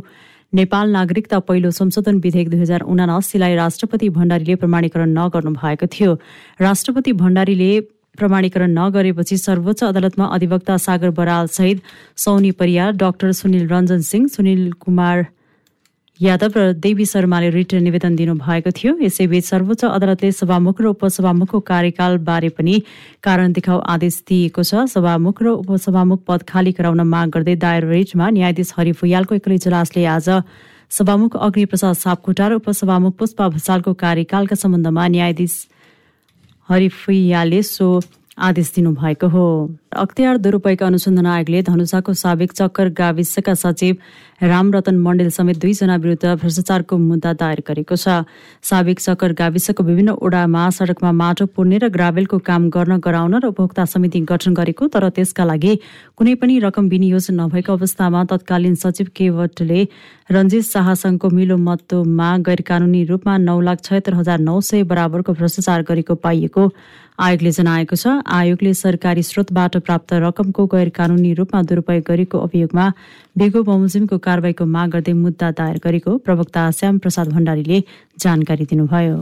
नेपाल 0.53 0.91
नागरिकता 0.91 1.39
पहिलो 1.39 1.71
संशोधन 1.71 2.19
विधेयक 2.19 2.49
दुई 2.49 2.61
हजार 2.61 2.81
उनासीलाई 2.83 3.55
राष्ट्रपति 3.55 4.09
भण्डारीले 4.09 4.55
प्रमाणीकरण 4.55 5.09
नगर्नु 5.19 5.51
भएको 5.53 5.87
थियो। 5.87 6.15
राष्ट्रपति 6.61 7.13
भण्डारीले 7.13 7.81
प्रमाणीकरण 8.19 8.71
नगरेपछि 8.79 9.37
सर्वोच्च 9.37 9.85
अदालतमा 9.85 10.25
अधिवक्ता 10.25 10.77
सागर 10.77 11.11
बराल 11.11 11.47
सहित 11.53 11.83
सौनी 12.17 12.51
परियार 12.51 12.93
डाक्टर 12.97 13.33
सुनिल 13.33 13.69
रञ्जन 13.69 14.01
सिंह 14.01 14.27
सुनिल 14.29 14.73
कुमार 14.73 15.27
यादव 16.21 16.53
र 16.57 16.73
देवी 16.75 17.05
शर्माले 17.07 17.49
रिट 17.51 17.75
निवेदन 17.79 18.17
दिनुभएको 18.17 18.71
थियो। 18.75 18.93
यसैबीच 18.99 19.45
सर्वोच्च 19.45 19.85
अदालतले 19.87 20.31
सभामुख 20.35 20.81
र 20.83 20.87
उपसभामुखको 20.91 21.59
कार्यकालबारे 21.63 22.49
पनि 22.59 22.75
कारण 23.23 23.53
देखाउ 23.55 23.79
आदेश 23.87 24.27
दिएको 24.27 24.63
छ। 24.63 24.91
सभामुख 24.91 25.43
र 25.43 25.47
उपसभामुख 25.63 26.21
पद 26.27 26.43
खाली 26.43 26.73
गराउन 26.75 27.01
माग 27.07 27.29
गर्दै 27.31 27.55
दायर 27.57 27.87
रिटमा 27.87 28.31
न्यायाधीश 28.35 28.75
हरि 28.75 28.93
फुयालको 28.99 29.35
एक्लै 29.39 29.55
इजलासले 29.55 30.05
आज 30.11 30.29
सभामुख 30.91 31.37
अग्निप्रसाद 31.39 31.95
सापकोटा 31.95 32.47
र 32.49 32.53
उपसभामुख 32.67 33.15
पुष्पा 33.15 33.49
भसालको 33.55 33.95
कार्यकालका 33.95 34.57
सम्बन्धमा 34.59 35.05
न्यायाधीश 35.15 35.55
हरिफुयाले 36.69 37.63
सो 37.63 37.87
आदेश 38.39 38.69
दिनुभएको 38.75 39.27
हो। 39.29 39.47
अख्तियार 39.93 40.37
दुरूपयोग 40.37 40.83
अनुसन्धान 40.83 41.27
आयोगले 41.27 41.63
धनुषाको 41.65 42.13
साबिक 42.13 42.53
चक्कर 42.53 42.89
गाविसका 42.93 43.55
सचिव 43.55 43.97
रामरतन 44.43 44.97
मण्डेल 45.01 45.31
समेत 45.33 45.59
दुईजना 45.59 45.97
विरुद्ध 45.97 46.35
भ्रष्टाचारको 46.41 46.97
मुद्दा 46.99 47.33
दायर 47.33 47.63
गरेको 47.69 47.97
छ। 47.97 48.29
साबिक 48.63 49.01
चक्कर 49.01 49.33
गाविसको 49.33 49.83
विभिन्न 49.83 50.11
ओडामा 50.21 50.69
सडकमा 50.71 51.13
माटो 51.13 51.47
पुर्ने 51.57 51.79
र 51.79 51.89
ग्राभेलको 51.89 52.39
काम 52.45 52.69
गर्न 52.69 53.01
गराउन 53.01 53.35
र 53.41 53.47
उपभोक्ता 53.49 53.85
समिति 53.89 54.21
गठन 54.29 54.55
गरेको 54.55 54.87
तर 54.93 55.09
त्यसका 55.09 55.45
लागि 55.49 55.75
कुनै 56.21 56.35
पनि 56.37 56.59
रकम 56.69 56.89
विनियोजन 56.93 57.41
नभएको 57.41 57.73
अवस्थामा 57.73 58.25
तत्कालीन 58.29 58.75
सचिव 58.77 59.09
केवटले 59.17 59.81
रञ्जित 60.31 60.65
शाहसँगको 60.69 61.29
मिलो 61.33 61.57
मतोमा 61.57 62.31
गैर 62.45 62.61
कानुनी 62.69 63.05
रूपमा 63.09 63.37
नौ 63.41 63.61
लाख 63.65 63.81
छयत्तर 63.83 64.15
हजार 64.21 64.39
नौ 64.39 64.61
सय 64.61 64.85
बराबरको 64.85 65.33
भ्रष्टाचार 65.33 65.83
गरेको 65.89 66.15
पाइएको 66.21 66.71
आयोगले 67.19 67.51
जनाएको 67.51 67.97
छ। 67.97 68.23
आयोगले 68.31 68.73
सरकारी 68.79 69.23
स्रोतबाट 69.27 69.78
प्राप्त 69.81 70.13
रकमको 70.25 70.67
गैर 70.67 70.89
कानूनी 70.89 71.33
रूपमा 71.35 71.63
दुरूपयोग 71.63 72.05
गरेको 72.05 72.39
अभियोगमा 72.39 72.87
बेगो 73.39 73.63
बमोजिमको 73.63 74.19
कारवाहीको 74.19 74.65
माग 74.67 74.89
गर्दै 74.91 75.13
मुद्दा 75.15 75.51
दायर 75.59 75.79
गरेको 75.85 76.17
प्रवक्ता 76.19 76.71
श्याम 76.71 76.99
प्रसाद 76.99 77.29
भण्डारीले 77.33 77.79
जानकारी 78.19 78.65
दिनुभयो। 78.65 79.19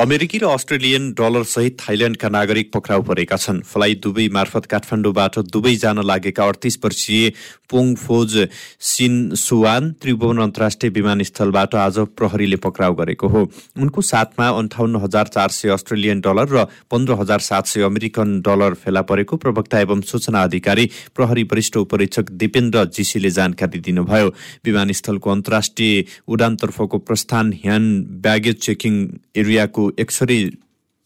अमेरिकी 0.00 0.38
र 0.38 0.48
अस्ट्रेलियन 0.48 1.10
डलर 1.12 1.42
सहित 1.44 1.76
थाइल्याण्डका 1.78 2.28
नागरिक 2.28 2.70
पक्राउ 2.72 3.02
परेका 3.04 3.36
छन्। 3.36 3.60
फ्लाइ 3.62 3.94
दुबई 4.00 4.28
मार्फत 4.32 4.66
काठमाडौँबाट 4.66 5.38
दुबई 5.52 5.76
जान 5.76 6.00
लागेका 6.00 6.44
अडतिस 6.46 6.78
वर्षीय 6.84 7.28
पोङ 7.68 7.94
फोज 7.96 8.36
सिन 8.80 9.34
सुवान 9.36 9.90
त्रिभुवन 10.00 10.38
अन्तर्राष्ट्रिय 10.40 10.90
विमानस्थलबाट 10.90 11.74
आज 11.76 11.98
प्रहरीले 12.16 12.56
पक्राउ 12.56 12.94
गरेको 12.94 13.28
हो। 13.28 13.42
उनको 13.76 14.00
साथमा 14.02 14.48
अन्ठाउन्न 14.48 14.96
हजार 15.04 15.26
चार 15.28 15.48
सय 15.50 15.68
अस्ट्रेलियन 15.68 16.20
डलर 16.20 16.48
र 16.48 16.64
पन्ध्र 16.90 17.20
हजार 17.20 17.40
सात 17.40 17.66
सय 17.66 17.84
अमेरिकन 17.84 18.40
डलर 18.40 18.74
फेला 18.80 19.02
परेको 19.04 19.36
प्रवक्ता 19.36 19.80
एवं 19.80 20.00
सूचना 20.08 20.42
अधिकारी 20.42 20.90
प्रहरी 21.12 21.42
वरिष्ठ 21.52 21.76
उपरीक्षक 21.76 22.30
दिपेन्द्र 22.40 22.84
जीसीले 22.88 23.30
जानकारी 23.36 23.80
दिनुभयो। 23.82 24.32
विमानस्थलको 24.64 25.30
अन्तर्राष्ट्रिय 25.30 26.04
उडानतर्फको 26.26 26.98
प्रस्थान 27.04 27.52
ह्यान्ड 27.60 28.06
ब्यागेज 28.22 28.60
चेकिङ 28.62 29.06
एरियाको 29.36 29.90
एक्सरे 29.98 30.38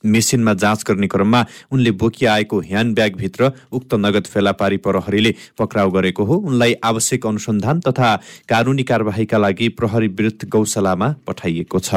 मेसिनमा 0.05 0.53
जाँच 0.55 0.85
गर्ने 0.89 1.07
क्रममा 1.07 1.45
उनले 1.73 1.91
बोकी 2.01 2.27
आएको 2.27 2.61
ह्यान्ड 2.61 2.95
ब्यागभित्र 2.95 3.51
उक्त 3.73 3.95
नगद 3.95 4.27
फेला 4.27 4.53
पारी 4.53 4.77
प्रहरीले 4.77 5.35
पक्राउ 5.59 5.91
गरेको 5.91 6.25
हो। 6.25 6.35
उनलाई 6.35 6.75
आवश्यक 6.85 7.27
अनुसन्धान 7.27 7.81
तथा 7.81 8.15
कानुनी 8.49 8.83
कार्यवाहीका 8.83 9.39
लागि 9.39 9.69
प्रहरी 9.79 10.09
विरुद्ध 10.09 10.49
गौशालामा 10.49 11.15
पठाइएको 11.27 11.79
छ। 11.81 11.95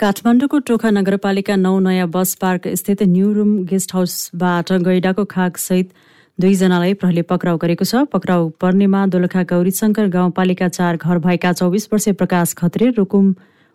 काठमाडौँको 0.00 0.58
टोखा 0.68 0.90
नगरपालिका 0.90 1.56
नौ 1.56 1.78
नयाँ 1.80 2.08
बस 2.10 2.34
पार्क 2.34 2.66
स्थित 2.74 3.02
न्यू 3.02 3.32
रुम 3.32 3.52
गेस्ट 3.64 3.94
हाउसबाट 3.94 4.72
गैडाको 4.82 5.24
खाकसहित 5.24 5.92
दुईजनालाई 6.38 6.94
प्रहरीले 6.98 7.22
पक्राउ 7.30 7.56
गरेको 7.56 7.84
छ। 7.86 8.10
पक्राउ 8.10 8.48
पर्नेमा 8.58 9.00
दोलखा 9.06 9.42
गौरीशङ्कर 9.46 10.06
गाउँपालिका 10.10 10.68
चार 10.68 10.96
घर 10.98 11.18
भएका 11.22 11.52
चौबिस 11.54 11.86
वर्षीय 11.92 12.14
प्रकाश 12.18 12.54
खत्रे 12.58 12.88
रुकुम 12.96 13.28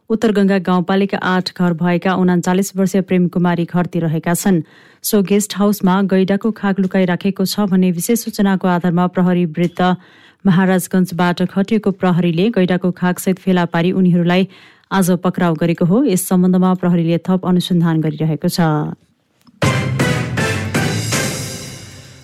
उत्तर 0.10 0.32
गङ्गा 0.36 0.58
गाउँपालिका 0.68 1.18
आठ 1.24 1.52
घर 1.56 1.74
भएका 1.80 2.16
उनाचालिस 2.20 2.76
वर्षीय 2.76 3.02
प्रेम 3.08 3.28
कुमारी 3.32 3.66
घरती 3.66 4.00
रहेका 4.00 4.34
छन्। 4.36 4.62
सो 5.04 5.22
गेस्ट 5.24 5.56
हाउसमा 5.56 5.96
गैडाको 6.12 6.52
खाक 6.60 6.80
लुकाइराखेको 6.84 7.46
छ 7.46 7.72
भन्ने 7.72 7.92
विशेष 7.96 8.28
सूचनाको 8.28 8.68
आधारमा 8.68 9.08
प्रहरी 9.16 9.46
वृत्त 9.56 9.82
महाराजगंजबाट 10.46 11.48
खटिएको 11.48 11.92
प्रहरीले 11.96 12.50
गैडाको 12.60 12.92
खाकसहित 12.92 13.40
फेला 13.40 13.66
पारी 13.72 13.92
उनीहरूलाई 13.96 14.48
आज 14.92 15.12
पक्राउ 15.24 15.54
गरेको 15.56 15.86
हो। 15.86 16.04
यस 16.06 16.28
सम्बन्धमा 16.28 16.74
प्रहरीले 16.84 17.18
थप 17.24 17.48
अनुसन्धान 17.48 18.02
गरिरहेको 18.02 18.50
छ। 18.50 18.60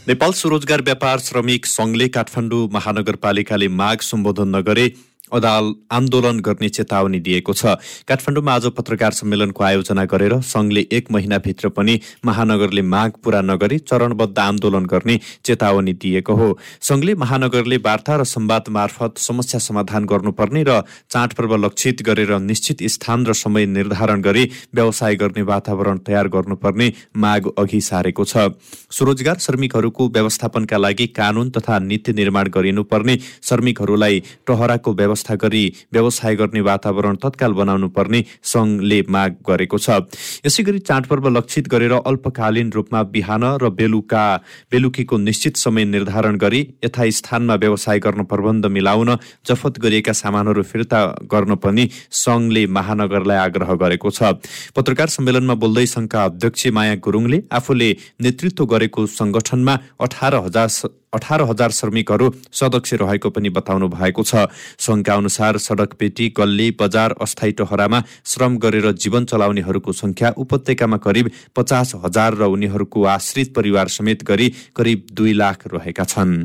नेपाल 0.07 0.31
स्वरोजगार 0.31 0.81
व्यापार 0.81 1.19
श्रमिक 1.19 1.65
सङ्घले 1.65 2.07
काठमाडौँ 2.15 2.67
महानगरपालिकाले 2.71 3.67
माग 3.77 4.03
सम्बोधन 4.07 4.55
नगरे 4.55 4.85
अदाल 5.33 5.73
आन्दोलन 5.91 6.39
गर्ने 6.39 6.69
चेतावनी 6.69 7.19
दिएको 7.19 7.53
छ। 7.53 7.65
काठमाडौँमा 8.05 8.53
आज 8.53 8.65
पत्रकार 8.77 9.11
सम्मेलनको 9.11 9.63
आयोजना 9.63 10.03
गरेर 10.05 10.33
सङ्घले 10.45 10.81
एक 10.91 11.09
महिनाभित्र 11.11 11.69
पनि 11.69 11.99
महानगरले 12.25 12.81
माग 12.83 13.11
पूरा 13.23 13.41
नगरी 13.41 13.77
चरणबद्ध 13.81 14.37
आन्दोलन 14.39 14.85
गर्ने 14.85 15.19
चेतावनी 15.43 15.93
दिएको 15.95 16.33
हो। 16.35 16.49
सङ्घले 16.81 17.15
महानगरले 17.15 17.77
वार्ता 17.77 18.15
र 18.15 18.23
संवाद 18.25 18.69
मार्फत 18.69 19.17
समस्या 19.17 19.59
समाधान 19.59 20.05
गर्नुपर्ने 20.05 20.63
र 20.63 20.81
चाडपर्व 21.09 21.55
लक्षित 21.57 22.01
गरेर 22.05 22.37
निश्चित 22.45 22.85
स्थान 22.85 23.25
र 23.25 23.33
समय 23.33 23.65
निर्धारण 23.67 24.21
गरी 24.21 24.45
व्यवसाय 24.75 25.15
गर्ने 25.15 25.41
वातावरण 25.41 25.97
तयार 26.05 26.27
गर्नुपर्ने 26.29 26.91
माग 27.17 27.49
अघि 27.57 27.81
सारेको 27.81 28.25
छ। 28.25 28.53
स्वरोजगार 28.93 29.37
श्रमिकहरूको 29.39 30.07
व्यवस्थापनका 30.09 30.77
लागि 30.77 31.07
कानून 31.17 31.49
तथा 31.49 31.79
नीति 31.81 32.13
निर्माण 32.13 32.47
गरिनुपर्ने 32.53 33.17
श्रमिकहरूलाई 33.41 34.23
टहराको 34.47 34.93
व्यवस्था 34.93 35.13
व्यवस्था 35.15 35.35
गरी 35.35 35.71
व्यवसाय 35.93 36.35
गर्ने 36.35 36.61
वातावरण 36.61 37.15
तत्काल 37.23 37.53
बनाउनु 37.53 37.87
पर्ने 37.87 38.19
सङ्घले 38.43 38.99
माग 39.07 39.31
गरेको 39.47 39.77
छ। 39.77 40.03
यसै 40.43 40.63
गरी 40.63 40.79
चाडपर्व 40.81 41.27
लक्षित 41.29 41.67
गरेर 41.71 41.93
अल्पकालीन 42.03 42.71
रूपमा 42.75 43.01
बिहान 43.15 43.43
र 43.63 43.69
बेलुका 43.71 44.25
बेलुकीको 44.71 45.17
निश्चित 45.17 45.55
समय 45.55 45.85
निर्धारण 45.85 46.35
गरी 46.35 46.61
यथास्थानमा 46.83 47.55
व्यवसाय 47.55 47.99
गर्न 47.99 48.23
प्रबन्ध 48.27 48.65
मिलाउन 48.67 49.15
जफत 49.47 49.79
गरिएका 49.79 50.13
सामानहरू 50.13 50.63
फिर्ता 50.63 50.99
गर्न 51.31 51.55
पनि 51.63 51.89
सङ्घले 52.11 52.65
महानगरलाई 52.67 53.37
आग्रह 53.37 53.71
गरेको 53.79 54.09
छ। 54.11 54.35
पत्रकार 54.75 55.07
सम्मेलनमा 55.15 55.55
बोल्दै 55.55 55.85
सङ्घका 55.87 56.23
अध्यक्ष 56.25 56.67
माया 56.75 56.95
गुरुङले 56.99 57.39
आफूले 57.51 57.89
नेतृत्व 58.19 58.65
गरेको 58.65 59.05
संगठनमा 59.15 59.79
अठार 59.99 60.35
हजार 60.45 60.67
अठार 61.15 61.41
हजार 61.49 61.71
श्रमिकहरू 61.71 62.31
सदस्य 62.53 62.97
रहेको 62.97 63.29
पनि 63.29 63.49
बताउनु 63.49 63.87
भएको 63.89 64.23
छ। 64.23 64.47
सङ्घका 64.79 65.13
अनुसार 65.15 65.57
सडक 65.59 65.93
पेटी 65.95 66.29
गल्ली 66.37 66.67
बजार 66.79 67.15
अस्थायी 67.21 67.51
टहरामा 67.59 68.03
श्रम 68.25 68.57
गरेर 68.57 68.91
जीवन 68.93 69.25
चलाउनेहरूको 69.25 69.91
संख्या 69.93 70.33
उपत्यकामा 70.37 70.97
करिब 70.99 71.31
पचास 71.55 71.95
हजार 72.03 72.35
र 72.35 72.51
उनीहरूको 72.51 73.03
आश्रित 73.15 73.53
परिवार 73.55 73.87
समेत 73.91 74.23
गरी 74.23 74.47
करिब 74.75 75.07
दुई 75.13 75.33
लाख 75.33 75.67
रहेका 75.73 76.03
छन्। 76.05 76.37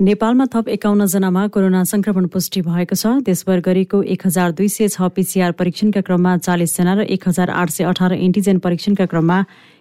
नेपालमा 0.00 0.44
थप 0.52 0.68
एकाउन्न 0.68 1.06
जनामा 1.06 1.42
कोरोना 1.54 1.82
संक्रमण 1.86 2.26
पुष्टि 2.26 2.60
भएको 2.60 2.96
छ। 2.98 3.22
देशभर 3.24 3.60
गरेको 3.62 4.02
एक 4.04 4.26
हजार 4.26 4.50
दुई 4.52 4.68
सय 4.68 4.88
छ 4.90 5.06
पिसिआर 5.14 5.52
परीक्षणका 5.54 6.00
क्रममा 6.02 6.36
चालिसजना 6.38 6.92
र 6.94 7.00
एक 7.14 7.22
हजार 7.28 7.50
आठ 7.54 7.70
सय 7.70 7.84
अठार 7.86 8.12
एन्टिजेन 8.18 8.58
परीक्षणका 8.58 9.06
क्रममा 9.06 9.38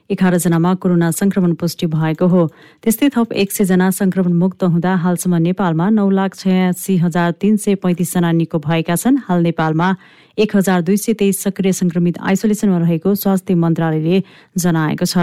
एघारजनामा 0.10 0.74
कोरोना 0.75 1.10
संक्रमण 1.12 1.53
पुष्टि 1.55 1.86
भएको 1.88 2.27
हो। 2.27 2.48
त्यस्तै 2.83 3.10
थप 3.15 3.33
एक 3.33 3.51
सयजना 3.51 3.89
संक्रमण 3.91 4.33
मुक्त 4.33 4.63
हुँदा 4.63 4.95
हालसम्म 4.95 5.36
नेपालमा 5.48 5.89
नौ 5.89 6.10
लाख 6.10 6.36
छयासी 6.36 6.98
हजार 6.98 7.31
तीन 7.41 7.57
सय 7.57 7.75
पैँतिसजना 7.81 8.31
निको 8.31 8.60
भएका 8.60 8.95
छन्। 8.95 9.17
हाल 9.27 9.41
नेपालमा 9.43 9.95
एक 10.38 10.55
हजार 10.55 10.81
दुई 10.81 10.98
सय 10.98 11.13
तेइस 11.13 11.43
सक्रिय 11.43 11.74
संक्रमित 11.74 12.17
आइसोलेसनमा 12.22 12.77
रहेको 12.77 13.15
स्वास्थ्य 13.15 13.55
मन्त्रालयले 13.55 14.24
जनाएको 14.57 15.05
छ। 15.05 15.17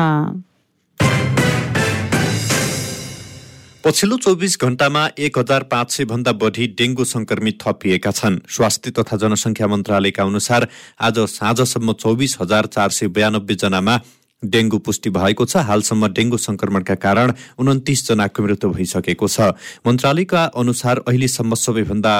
पछिल्लो 3.80 4.16
चौबिस 4.16 4.60
घण्टामा 4.60 5.02
एक 5.18 5.38
हजार 5.38 5.62
पाँच 5.64 5.90
सय 5.90 6.04
भन्दा 6.04 6.32
बढी 6.36 6.66
डेङ्गु 6.78 7.04
संक्रमित 7.04 7.58
थपिएका 7.62 8.10
छन्। 8.10 8.36
स्वास्थ्य 8.48 8.90
तथा 8.92 9.16
जनसङ्ख्या 9.16 9.66
मन्त्रालयका 9.66 10.22
अनुसार 10.22 10.68
आज 11.00 11.18
साँझसम्म 11.30 11.92
चौबिस 11.92 12.36
हजार 12.40 12.66
चार 12.66 12.90
सय 12.90 13.08
बयानब्बे 13.08 13.54
जनामा 13.56 13.94
डेङ्गु 14.42 14.78
पुष्टि 14.78 15.10
भएको 15.10 15.44
छ। 15.44 15.56
हालसम्म 15.68 16.06
डेङ्गु 16.16 16.36
संक्रमणका 16.38 16.94
कारण 16.94 17.32
उन्तिस 17.58 18.06
जनाको 18.08 18.42
मृत्यु 18.42 18.70
भइसकेको 18.70 19.28
छ। 19.28 19.52
मन्त्रालयका 19.86 20.44
अनुसार 20.56 21.04
अहिलेसम्म 21.08 21.54
सबैभन्दा 21.54 22.14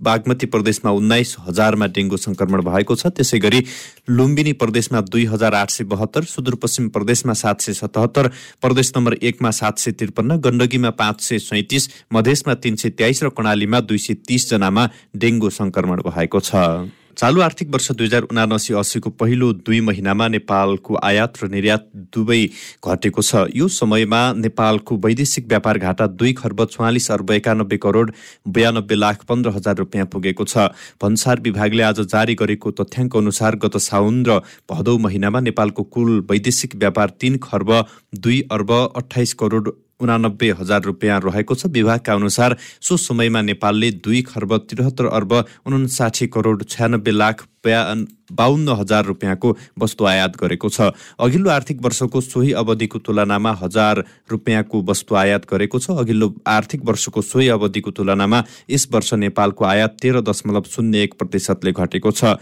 बागमती 0.00 0.46
प्रदेशमा 0.50 0.90
उन्नाइस 0.90 1.36
हजारमा 1.46 1.86
डेङ्गु 1.86 2.16
संक्रमण 2.16 2.62
भएको 2.66 2.94
छ। 2.98 3.06
त्यसै 3.14 3.38
गरी 3.38 3.60
लुम्बिनी 4.10 4.52
प्रदेशमा 4.58 5.00
दुई 5.06 5.24
हजार 5.30 5.54
आठ 5.54 5.70
सय 5.70 5.84
बहत्तर 5.84 6.24
सुदूरपश्चिम 6.26 6.88
प्रदेशमा 6.88 7.34
सात 7.38 7.60
सय 7.60 7.72
सतहत्तर 7.74 8.28
प्रदेश 8.58 8.92
नम्बर 8.96 9.14
एकमा 9.22 9.50
सात 9.50 9.78
सय 9.78 9.92
त्रिपन्न 9.92 10.36
गण्डकीमा 10.42 10.90
पाँच 10.98 11.20
सय 11.22 11.38
सैतिस 11.38 11.88
मधेसमा 12.12 12.54
तीन 12.58 12.76
सय 12.82 12.90
तेइस 12.98 13.22
र 13.22 13.28
कर्णालीमा 13.30 13.80
दुई 13.86 13.98
सय 13.98 14.14
तीसजनामा 14.26 14.88
डेङ्गु 15.14 15.50
संक्रमण 15.52 16.02
भएको 16.02 16.40
छ। 16.40 16.50
चालु 17.16 17.40
आर्थिक 17.40 17.68
वर्ष 17.70 17.90
दुई 17.92 18.06
हजार 18.06 18.22
उनासी 18.24 18.74
अस्सीको 18.74 19.10
पहिलो 19.12 19.52
दुई 19.60 19.80
महिनामा 19.82 20.28
नेपालको 20.28 20.96
आयात 21.02 21.42
र 21.42 21.48
निर्यात 21.48 21.84
दुवै 22.14 22.40
घटेको 22.82 23.22
छ। 23.22 23.52
यो 23.54 23.68
समयमा 23.70 24.22
नेपालको 24.38 24.96
वैदेशिक 24.98 25.46
व्यापार 25.48 25.78
घाटा 25.78 26.06
दुई 26.14 26.32
खर्ब 26.32 26.64
चौवालिस 26.66 27.10
अर्ब 27.10 27.30
एकानब्बे 27.32 27.76
करोड 27.78 28.12
बयानब्बे 28.48 28.94
लाख 28.96 29.24
पन्ध्र 29.28 29.50
हजार 29.52 29.76
रुपियाँ 29.76 30.06
पुगेको 30.08 30.44
छ। 30.44 30.72
भन्सार 31.02 31.40
विभागले 31.42 31.82
आज 31.82 32.00
जारी 32.08 32.34
गरेको 32.34 32.70
तथ्याङ्क 32.80 33.16
अनुसार 33.16 33.56
गत 33.58 33.76
साउन 33.82 34.24
र 34.26 34.40
भदौ 34.70 34.98
महिनामा 34.98 35.40
नेपालको 35.42 35.82
कुल 35.92 36.10
वैदेशिक 36.30 36.76
व्यापार 36.76 37.16
तीन 37.20 37.38
खर्ब 37.42 37.70
दुई 38.16 38.40
अर्ब 38.50 38.70
अठाइस 38.96 39.32
करोड 39.36 39.72
उनानब्बे 40.02 40.50
हजार 40.58 40.82
रुपियाँ 40.82 41.20
रहेको 41.22 41.54
छ। 41.54 41.66
विभागका 41.68 42.12
अनुसार 42.12 42.56
सो 42.80 42.96
समयमा 42.98 43.40
नेपालले 43.42 43.90
दुई 44.02 44.22
खर्ब 44.24 44.56
त्रिहत्तर 44.68 45.06
अर्ब 45.08 45.32
उन्साठी 45.66 46.26
करोड 46.28 46.64
छयानब्बे 46.66 47.10
लाख 47.12 47.46
बाहन्न 47.62 48.68
हजार 48.74 49.04
रुपियाँको 49.06 49.48
वस्तु 49.78 50.04
आयात 50.04 50.36
गरेको 50.36 50.68
छ। 50.68 50.90
अघिल्लो 51.20 51.50
आर्थिक 51.50 51.78
वर्षको 51.82 52.20
सोही 52.20 52.52
अवधिको 52.58 52.98
तुलनामा 52.98 53.52
हजार 53.62 54.02
रुपियाँको 54.30 54.82
वस्तु 54.82 55.14
आयात 55.14 55.46
गरेको 55.46 55.78
छ। 55.78 55.90
अघिल्लो 55.94 56.28
आर्थिक 56.48 56.84
वर्षको 56.84 57.22
सोही 57.22 57.48
अवधिको 57.54 57.90
तुलनामा 57.92 58.42
यस 58.70 58.88
वर्ष 58.92 59.14
नेपालको 59.22 59.64
आयात 59.64 59.96
तेह्र 60.02 60.20
दशमलव 60.22 60.64
शून्य 60.66 61.02
एक 61.02 61.14
प्रतिशतले 61.14 61.72
घटेको 61.72 62.10
छ। 62.10 62.34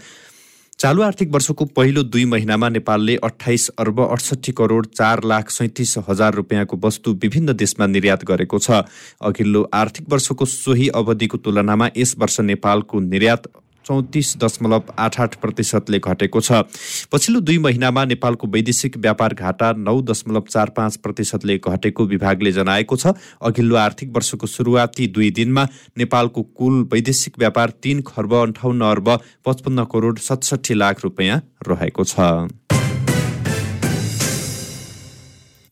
चालु 0.81 1.01
आर्थिक 1.01 1.29
वर्षको 1.29 1.65
पहिलो 1.77 2.03
दुई 2.03 2.23
महिनामा 2.25 2.69
नेपालले 2.69 3.15
अठाइस 3.23 3.67
अर्ब 3.79 3.99
अडसठी 4.01 4.51
करोड 4.51 4.85
चार 4.87 5.23
लाख 5.23 5.49
सैतिस 5.49 5.97
हजार 6.09 6.33
रुपियाँको 6.33 6.79
वस्तु 6.83 7.11
विभिन्न 7.21 7.53
देशमा 7.53 7.87
निर्यात 7.87 8.25
गरेको 8.25 8.59
छ। 8.59 8.81
अघिल्लो 9.21 9.61
आर्थिक 9.73 10.09
वर्षको 10.09 10.45
सोही 10.45 10.87
अवधिको 10.89 11.37
तुलनामा 11.37 11.89
यस 11.97 12.15
वर्ष 12.17 12.39
नेपालको 12.39 12.99
निर्यात 12.99 13.45
चौतिस 13.85 14.35
दशमलव 14.37 14.93
आठ 14.97 15.19
आठ 15.21 15.35
प्रतिशतले 15.41 15.99
घटेको 15.99 16.41
छ। 16.41 16.63
पछिल्लो 17.11 17.39
दुई 17.41 17.57
महिनामा 17.57 18.05
नेपालको 18.05 18.47
वैदेशिक 18.47 18.97
व्यापार 18.97 19.33
घाटा 19.33 19.71
नौ 19.79 20.01
दशमलव 20.03 20.43
चार 20.49 20.69
पाँच 20.77 20.95
प्रतिशतले 20.97 21.57
घटेको 21.59 22.05
विभागले 22.05 22.51
जनाएको 22.51 22.95
छ। 22.95 23.13
अघिल्लो 23.41 23.75
आर्थिक 23.77 24.15
वर्षको 24.15 24.47
सुरुवाती 24.47 25.07
दुई 25.09 25.29
दिनमा 25.31 25.67
नेपालको 25.97 26.43
कुल 26.55 26.81
वैदेशिक 26.93 27.39
व्यापार 27.39 27.73
तीन 27.81 28.01
खर्ब 28.07 28.33
अन्ठाउन्न 28.35 28.81
अर्ब 28.85 29.09
पचपन्न 29.45 29.85
करोड 29.91 30.19
सतसठी 30.21 30.73
लाख 30.75 31.03
रुपियाँ 31.03 31.41
रहेको 31.67 32.03
छ। 32.05 32.80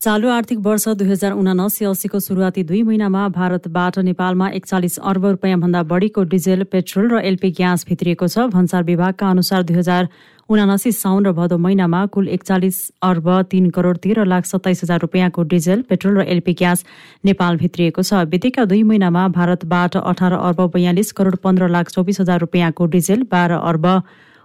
चालु 0.02 0.28
आर्थिक 0.30 0.60
वर्ष 0.64 0.88
दुई 0.98 1.08
हजार 1.08 1.32
उनासी 1.34 1.86
अस्सीको 1.86 2.20
सुरुवाती 2.20 2.62
दुई 2.64 2.82
महिनामा 2.84 3.22
भारतबाट 3.30 3.98
नेपालमा 4.00 4.48
एकचालिस 4.50 4.98
अर्ब 5.04 5.26
रुपियाँभन्दा 5.26 5.82
बढीको 5.90 6.24
डिजेल 6.34 6.64
पेट्रोल 6.72 7.08
र 7.14 7.20
एलपी 7.22 7.50
ग्यास 7.52 7.84
भित्रिएको 7.90 8.28
छ। 8.28 8.46
भन्सार 8.54 8.84
विभागका 8.86 9.30
अनुसार 9.30 9.64
दुई 9.64 9.76
हजार 9.78 10.08
उनासी 10.50 10.92
साउन 10.94 11.26
र 11.26 11.32
भदौ 11.36 11.58
महिनामा 11.58 12.06
कुल 12.16 12.28
एकचालिस 12.30 12.78
अर्ब 13.04 13.28
तीन 13.52 13.70
करोड 13.76 13.98
तेह्र 14.00 14.24
लाख 14.26 14.46
सत्ताइस 14.46 14.84
हजार 14.84 15.00
रुपियाँको 15.02 15.44
डिजेल 15.52 15.82
पेट्रोल 15.90 16.18
र 16.18 16.24
एलपी 16.32 16.54
ग्यास 16.62 16.86
नेपाल 17.26 17.58
भित्रिएको 17.60 18.02
छ। 18.02 18.24
बितेका 18.32 18.66
दुई 18.72 18.84
महिनामा 18.84 19.28
भारतबाट 19.36 19.98
अठार 20.00 20.34
अर्ब 20.34 20.62
बयालिस 20.76 21.12
करोड 21.20 21.36
पन्ध्र 21.44 21.68
लाख 21.70 21.92
चौबिस 21.92 22.20
हजार 22.22 22.40
रुपियाँको 22.42 22.86
डिजेल 22.96 23.28
बाह्र 23.28 23.60
अर्ब 23.72 23.90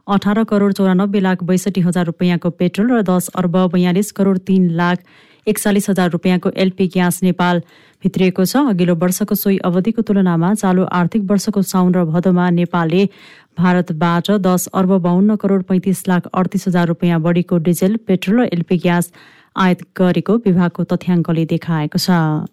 अठार 0.06 0.42
करोड 0.46 0.72
चौरानब्बे 0.74 1.20
लाख 1.20 1.44
बैसठी 1.44 1.80
हजार 1.80 2.06
रुपियाँको 2.06 2.50
पेट्रोल 2.58 2.90
र 2.92 3.00
दस 3.04 3.30
अर्ब 3.36 3.56
बयालिस 3.72 4.10
करोड 4.18 4.38
तीन 4.50 4.68
लाख 4.80 5.06
एकचालिस 5.46 5.88
हजार 5.90 6.10
रुपियाँको 6.10 6.50
एलपी 6.56 6.86
ग्यास 6.88 7.22
नेपाल 7.22 7.60
भित्रिएको 8.02 8.44
छ। 8.44 8.56
अघिल्लो 8.70 8.94
वर्षको 8.96 9.34
सोही 9.34 9.58
अवधिको 9.64 10.02
तुलनामा 10.02 10.54
चालु 10.54 10.84
आर्थिक 10.92 11.22
वर्षको 11.30 11.62
साउन 11.64 11.94
र 11.94 12.04
भदौमा 12.06 12.48
नेपालले 12.50 13.04
भारतबाट 13.58 14.30
दस 14.40 14.66
अर्ब 14.74 14.90
बाहन्न 15.00 15.36
करोड 15.36 15.62
पैँतिस 15.64 16.08
लाख 16.08 16.26
अडतिस 16.32 16.68
हजार 16.68 16.86
रुपियाँ 16.88 17.20
बढीको 17.20 17.58
डिजेल 17.68 17.96
पेट्रोल 18.06 18.40
र 18.40 18.48
एलपी 18.52 18.76
ग्यास 18.78 19.12
आयात 19.56 19.86
गरेको 19.96 20.36
विभागको 20.44 20.84
तथ्याङ्कले 20.90 21.44
देखाएको 21.52 21.98
छ। 21.98 22.48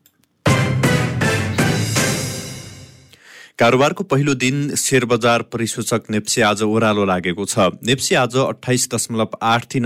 कारोबारको 3.60 4.04
पहिलो 4.04 4.34
दिन 4.42 4.76
शेयर 4.76 5.06
बजार 5.06 5.42
परिसूचक 5.54 6.10
नेप्सी 6.10 6.42
आज 6.42 6.62
ओह्रालो 6.64 7.06
लागेको 7.06 7.46
छ। 7.46 7.70
नेप्सी 7.86 8.16
आज 8.18 8.38
अठाइस 8.44 8.90
दशमलव 8.94 9.38
आठ 9.42 9.66
तिन 9.74 9.86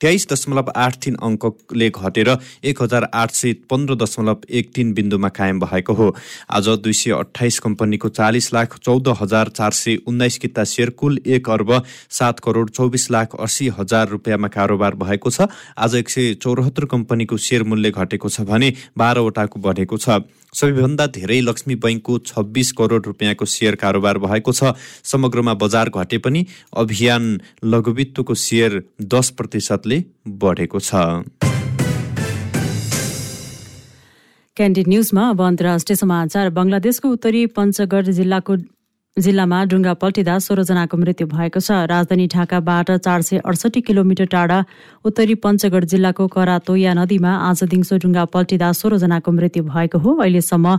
तेइस 0.00 0.26
दशमलव 0.30 0.70
आठ 0.76 0.96
तिन 1.04 1.14
अङ्कले 1.24 1.88
घटेर 1.90 2.28
एक 2.64 2.82
हजार 2.82 3.04
आठ 3.14 3.30
सय 3.32 3.52
पन्ध्र 3.70 3.94
दशमलव 3.96 4.42
एक 4.52 4.70
तिन 4.74 4.92
बिन्दुमा 4.92 5.28
कायम 5.30 5.60
भएको 5.60 5.92
हो। 5.94 6.08
आज 6.50 6.68
दुई 6.84 6.92
सय 6.92 7.10
अठाइस 7.12 7.58
कम्पनीको 7.58 8.08
चालिस 8.10 8.52
लाख 8.54 8.76
चौध 8.78 9.08
हजार 9.20 9.48
चार 9.56 9.72
सय 9.72 9.96
उन्नाइस 10.06 10.38
किता 10.38 10.64
सेयर 10.66 10.90
कुल 11.00 11.18
एक 11.26 11.48
अर्ब 11.50 11.72
सात 12.12 12.40
करोड 12.44 12.70
चौबिस 12.70 13.10
लाख 13.10 13.40
अस्सी 13.40 13.68
हजार 13.78 14.08
रुपियाँमा 14.08 14.48
कारोबार 14.52 14.94
भएको 14.96 15.30
छ। 15.30 15.48
आज 15.78 15.94
एक 15.94 16.08
सय 16.10 16.34
चौरात्तर 16.36 16.84
कम्पनीको 16.92 17.36
सेयर 17.40 17.62
मूल्य 17.64 17.90
घटेको 17.92 18.28
छ 18.28 18.40
भने 18.44 18.72
बाह्रवटाको 18.98 19.60
बढेको 19.60 19.96
छ। 19.96 20.20
सबैभन्दा 20.56 21.06
धेरै 21.06 21.40
लक्ष्मी 21.40 21.74
बैङ्कको 21.76 22.18
छब्बिस 22.26 22.72
करोड 22.72 23.06
रुपियाँको 23.06 23.44
सेयर 23.44 23.74
कारोबार 23.76 24.18
भएको 24.18 24.52
छ। 24.52 24.72
समग्रमा 25.04 25.54
बजार 25.54 25.90
घटे 25.92 26.18
पनि 26.18 26.46
अभियान 26.76 27.40
लघुवित्तको 27.64 28.34
सेयर 28.34 28.82
दस 29.04 29.30
प्रतिशतले 29.36 29.98
बढेको 30.40 30.80
छ। 30.80 30.90
क्यान्डिड 34.56 34.88
न्युजमा 34.88 35.28
अब 35.30 35.40
अन्तर्राष्ट्रिय 35.42 35.96
समाचार। 35.96 36.50
बङ्गलादेशको 36.50 37.08
उत्तरी 37.08 37.46
पञ्चगढ 37.52 38.08
जिल्लाको 38.10 38.56
जिल्लामा 39.16 39.58
डुङ्गा 39.64 39.92
पल्टिँदा 39.96 40.32
सोह्रजनाको 40.44 40.96
मृत्यु 40.96 41.26
भएको 41.26 41.60
छ। 41.60 41.88
राजधानी 41.88 42.26
ढाकाबाट 42.28 42.90
चार 43.00 43.22
सय 43.24 43.38
अडसठी 43.40 43.80
किलोमिटर 43.80 44.26
टाढा 44.28 44.58
उत्तरी 45.08 45.34
पञ्चगढ 45.40 45.84
जिल्लाको 45.88 46.26
करातोया 46.28 46.92
नदीमा 46.94 47.32
आज 47.48 47.64
दिउँसो 47.64 47.96
डुङ्गा 47.96 48.24
पल्टिँदा 48.28 48.68
सोह्रजनाको 48.76 49.32
मृत्यु 49.32 49.64
भएको 49.72 49.98
हो। 50.04 50.14
अहिलेसम्म 50.20 50.76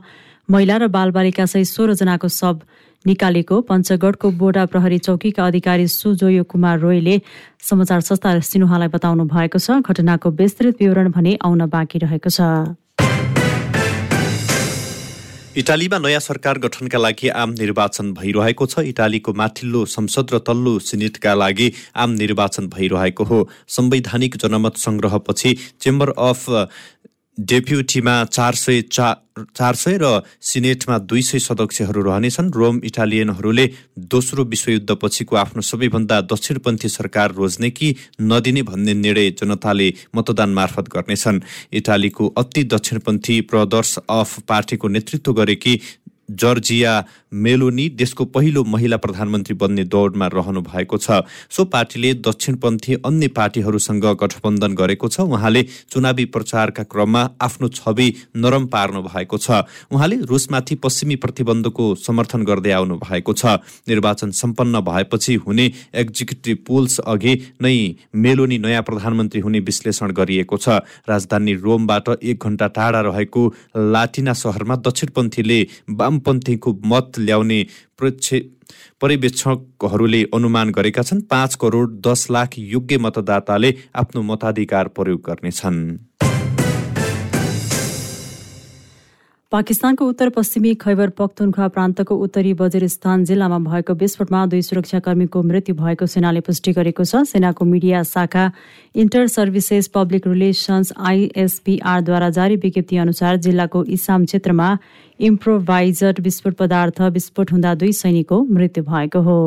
महिला 0.50 0.78
र 0.78 0.88
बालबालिका 0.94 1.46
सहित 1.50 1.68
सोह्रजनाको 1.68 2.28
शव 2.30 2.62
निकालेको 3.06 3.62
पञ्चगढको 3.74 4.32
बोडा 4.38 4.66
प्रहरी 4.70 5.00
चौकीका 5.02 5.46
अधिकारी 5.48 5.88
सुजोयो 5.90 6.44
कुमार 6.46 6.80
रोयले 6.80 7.22
समाचार 7.66 8.02
संस्था 8.06 8.40
सिन्हालाई 8.46 8.94
बताउनु 8.94 9.26
भएको 9.34 9.58
छ। 9.58 9.82
घटनाको 9.82 10.30
विस्तृत 10.38 10.78
विवरण 10.78 11.10
भने 11.10 11.38
आउन 11.42 11.66
बाँकी 11.74 12.06
रहेको 12.06 12.30
छ। 12.30 12.78
इटालीमा 15.58 15.98
नयाँ 15.98 16.20
सरकार 16.20 16.58
गठनका 16.60 16.98
लागि 16.98 17.28
आम 17.34 17.50
निर्वाचन 17.58 18.14
भइरहेको 18.14 18.66
छ। 18.68 18.80
इटालीको 18.86 19.34
माथिल्लो 19.34 19.86
संसद 19.90 20.30
र 20.34 20.40
तल्लो 20.46 20.74
सिनेटका 20.80 21.34
लागि 21.34 21.72
आम 21.98 22.12
निर्वाचन 22.14 22.68
भइरहेको 22.70 23.24
हो। 23.24 23.40
संवैधानिक 23.66 24.38
जनमत 24.38 24.78
संग्रहपछि 24.78 25.58
चेम्बर 25.82 26.10
अफ 26.14 26.46
डेप्युटीमा 27.40 28.24
चार 28.26 28.56
सय 28.56 28.82
चा 28.82 29.14
चार 29.56 29.76
सय 29.76 29.98
र 30.02 30.22
सिनेटमा 30.42 30.98
दुई 31.00 31.22
सय 31.22 31.40
सदस्यहरू 31.40 32.02
रहनेछन्। 32.02 32.50
रोम 32.52 32.80
इटालियनहरूले 32.84 33.66
दोस्रो 34.10 34.44
विश्वयुद्धपछिको 34.44 35.36
आफ्नो 35.36 35.62
सबैभन्दा 35.62 36.20
दक्षिणपन्थी 36.22 36.90
सरकार 36.90 37.32
रोज्ने 37.32 37.70
कि 37.70 37.96
नदिने 38.22 38.62
भन्ने 38.64 38.94
निर्णय 38.94 39.30
जनताले 39.32 39.94
मतदान 40.16 40.50
मार्फत 40.50 40.90
गर्नेछन्। 40.90 41.42
इटालीको 41.74 42.28
अति 42.38 42.64
दक्षिणपन्थी 42.64 43.40
प्रदर्श 43.42 43.98
अफ 44.10 44.40
पार्टीको 44.40 44.88
नेतृत्व 44.88 45.34
गरेकी 45.34 45.80
जर्जिया 46.30 46.94
मेलोनी 47.34 47.88
देशको 47.90 48.26
पहिलो 48.26 48.64
महिला 48.64 48.98
प्रधानमन्त्री 48.98 49.56
बन्ने 49.56 49.84
दौडमा 49.86 50.28
रहनु 50.28 50.62
भएको 50.64 50.98
छ। 50.98 51.24
सो 51.50 51.66
पार्टीले 51.66 52.14
दक्षिणपन्थी 52.24 52.94
अन्य 53.06 53.28
पार्टीहरूसँग 53.30 54.06
गठबन्धन 54.22 54.76
गरेको 54.76 55.08
छ। 55.08 55.20
उहाँले 55.22 55.64
चुनावी 55.92 56.26
प्रचारका 56.28 56.84
क्रममा 56.84 57.22
आफ्नो 57.42 57.68
छवि 57.70 58.08
नरम 58.36 58.66
पार्नु 58.68 59.02
भएको 59.04 59.38
छ। 59.38 59.64
उहाँले 59.92 60.16
रुसमाथि 60.24 60.76
पश्चिमी 60.76 61.16
प्रतिबन्धको 61.16 61.96
समर्थन 61.98 62.44
गर्दै 62.44 62.72
आउनु 62.72 62.96
भएको 62.98 63.34
छ। 63.34 63.60
निर्वाचन 63.88 64.32
सम्पन्न 64.32 64.80
भएपछि 64.82 65.36
हुने 65.48 65.72
एक्जिक्युटिभ 65.96 66.58
पोल्स 66.68 67.00
अघि 67.08 67.34
नै 67.62 67.76
मेलोनी 68.16 68.58
नयाँ 68.58 68.84
प्रधानमन्त्री 68.84 69.40
हुने 69.42 69.60
विश्लेषण 69.68 70.12
गरिएको 70.12 70.58
छ। 70.58 70.80
राजधानी 71.08 71.54
रोमबाट 71.56 72.10
एक 72.24 72.44
घण्टा 72.44 72.68
टाढा 72.68 73.02
रहेको 73.02 73.42
लाटिना 73.92 74.34
सहरमा 74.34 74.76
दक्षिणपन्थीले 74.88 75.60
वामपन्थीको 76.18 76.80
मत 76.86 77.20
ल्याउने 77.20 77.66
पर्यवेक्षकहरूले 79.02 80.24
अनुमान 80.34 80.72
गरेका 80.72 81.02
छन् 81.02 81.22
पाँच 81.22 81.56
करोड 81.56 82.00
दस 82.02 82.28
लाख 82.32 82.50
योग्य 82.58 82.98
मतदाताले 82.98 83.74
आफ्नो 83.96 84.22
मताधिकार 84.22 84.88
प्रयोग 84.88 85.22
गर्नेछन्। 85.22 86.07
पाकिस्तानको 89.52 90.06
उत्तर 90.06 90.30
पश्चिमी 90.36 90.74
खैबर 90.76 91.10
पख्तुनखा 91.18 91.68
प्रान्तको 91.76 92.16
उत्तरी 92.24 92.54
बजेरिस्तान 92.54 93.24
जिल्लामा 93.26 93.60
भएको 93.68 93.94
विस्फोटमा 93.94 94.46
दुई 94.46 94.62
सुरक्षाकर्मीको 94.62 95.44
मृत्यु 95.44 95.76
भएको 95.76 96.06
सेनाले 96.06 96.42
पुष्टि 96.44 96.72
गरेको 96.74 97.04
छ। 97.04 97.24
सेनाको 97.24 97.66
मिडिया 97.66 98.02
शाखा 98.04 98.44
इन्टर 98.96 99.28
सर्भिसेस 99.30 99.88
पब्लिक 99.96 100.28
रिलेसन्स 100.28 100.92
आइएसपीआरद्वारा 101.00 102.30
जारी 102.30 102.56
विज्ञप्ति 102.60 102.98
अनुसार 102.98 103.38
जिल्लाको 103.48 103.84
इसाम 103.96 104.26
क्षेत्रमा 104.26 104.68
इम्प्रोभाइजर 105.32 106.22
विस्फोट 106.22 106.60
पदार्थ 106.60 107.02
विस्फोट 107.16 107.52
हुँदा 107.52 107.76
दुई 107.80 107.92
सैनिकको 107.96 108.44
मृत्यु 108.52 108.84
भएको 108.84 109.22
हो। 109.22 109.40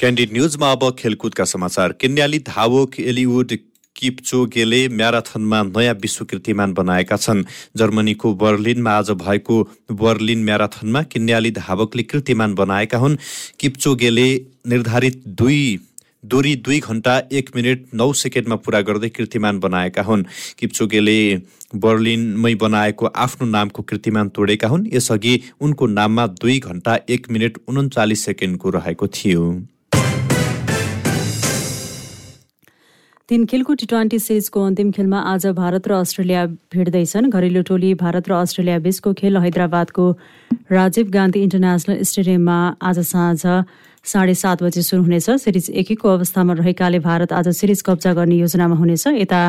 क्यान्डिड 0.00 0.32
न्युजमा 0.32 0.72
अब 0.72 0.90
खेलकुदका 0.98 1.44
समाचार। 1.52 1.92
केन्याली 2.00 2.38
धावक 2.48 3.00
एलिवुड 3.02 3.58
किपचोगेले 3.98 4.88
म्याराथनमा 4.88 5.62
नयाँ 5.62 5.94
विश्व 5.94 6.24
कीर्तिमान 6.24 6.72
बनाएका 6.74 7.16
छन्। 7.16 7.42
जर्मनीको 7.76 8.34
बर्लिनमा 8.34 8.90
आज 8.90 9.10
भएको 9.10 9.56
बर्लिन 9.92 10.44
म्याराथनमा 10.44 11.02
किन्याली 11.02 11.50
धावकले 11.50 12.02
कीर्तिमान 12.02 12.54
बनाएका 12.54 12.98
हुन्। 12.98 13.16
किपचोगेले 13.60 14.28
निर्धारित 14.66 15.22
दुई 15.26 15.78
दूरी 16.24 16.54
दुई 16.56 16.78
घन्टा 16.80 17.22
एक 17.32 17.50
मिनट 17.56 17.84
नौ 17.94 18.12
सेकेन्डमा 18.12 18.56
पुरा 18.56 18.80
गर्दै 18.80 19.08
कीर्तिमान 19.08 19.58
बनाएका 19.60 20.02
हुन्। 20.02 20.22
किप्चोगेले 20.58 21.18
बर्लिनमै 21.74 22.54
बनाएको 22.54 23.06
आफ्नो 23.06 23.46
नामको 23.46 23.82
कीर्तिमान 23.82 24.28
तोडेका 24.28 24.68
हुन्। 24.68 24.86
यसअघि 24.92 25.40
उनको 25.60 25.86
नाममा 25.86 26.26
दुई 26.26 26.58
घन्टा 26.58 26.98
एक 27.08 27.30
मिनट 27.30 27.58
उन्चालिस 27.68 28.24
सेकेन्डको 28.24 28.70
रहेको 28.70 29.08
थियो। 29.08 29.44
तीन 33.28 33.44
खेलको 33.44 33.74
टी 33.74 33.86
ट्वेन्टी 33.86 34.18
सिरिजको 34.18 34.60
अन्तिम 34.66 34.90
खेलमा 34.90 35.18
आज 35.30 35.46
भारत 35.56 35.88
र 35.88 35.92
अस्ट्रेलिया 35.94 36.44
भिड्दैछन्। 36.72 37.28
घरेलु 37.28 37.62
टोली 37.68 37.92
भारत 38.00 38.28
र 38.28 38.32
अस्ट्रेलिया 38.34 38.78
बीचको 38.80 39.12
खेल 39.20 39.36
हैदराबादको 39.36 40.04
राजीव 40.72 41.10
गान्धी 41.12 41.42
इन्टरनेसनल 41.44 42.02
स्टेडियममा 42.08 42.56
आज 42.80 42.98
साँझ 43.04 43.42
साढे 44.08 44.34
सात 44.34 44.62
बजे 44.62 44.82
सुरु 44.82 45.02
हुनेछ। 45.02 45.28
सिरिज 45.44 45.68
एकैको 45.76 46.08
अवस्थामा 46.08 46.52
रहेकाले 46.64 46.98
भारत 47.04 47.32
आज 47.36 47.48
सिरिज 47.52 47.82
कब्जा 47.84 48.14
गर्ने 48.16 48.36
योजनामा 48.40 48.76
हुनेछ। 48.80 49.06
यता 49.20 49.42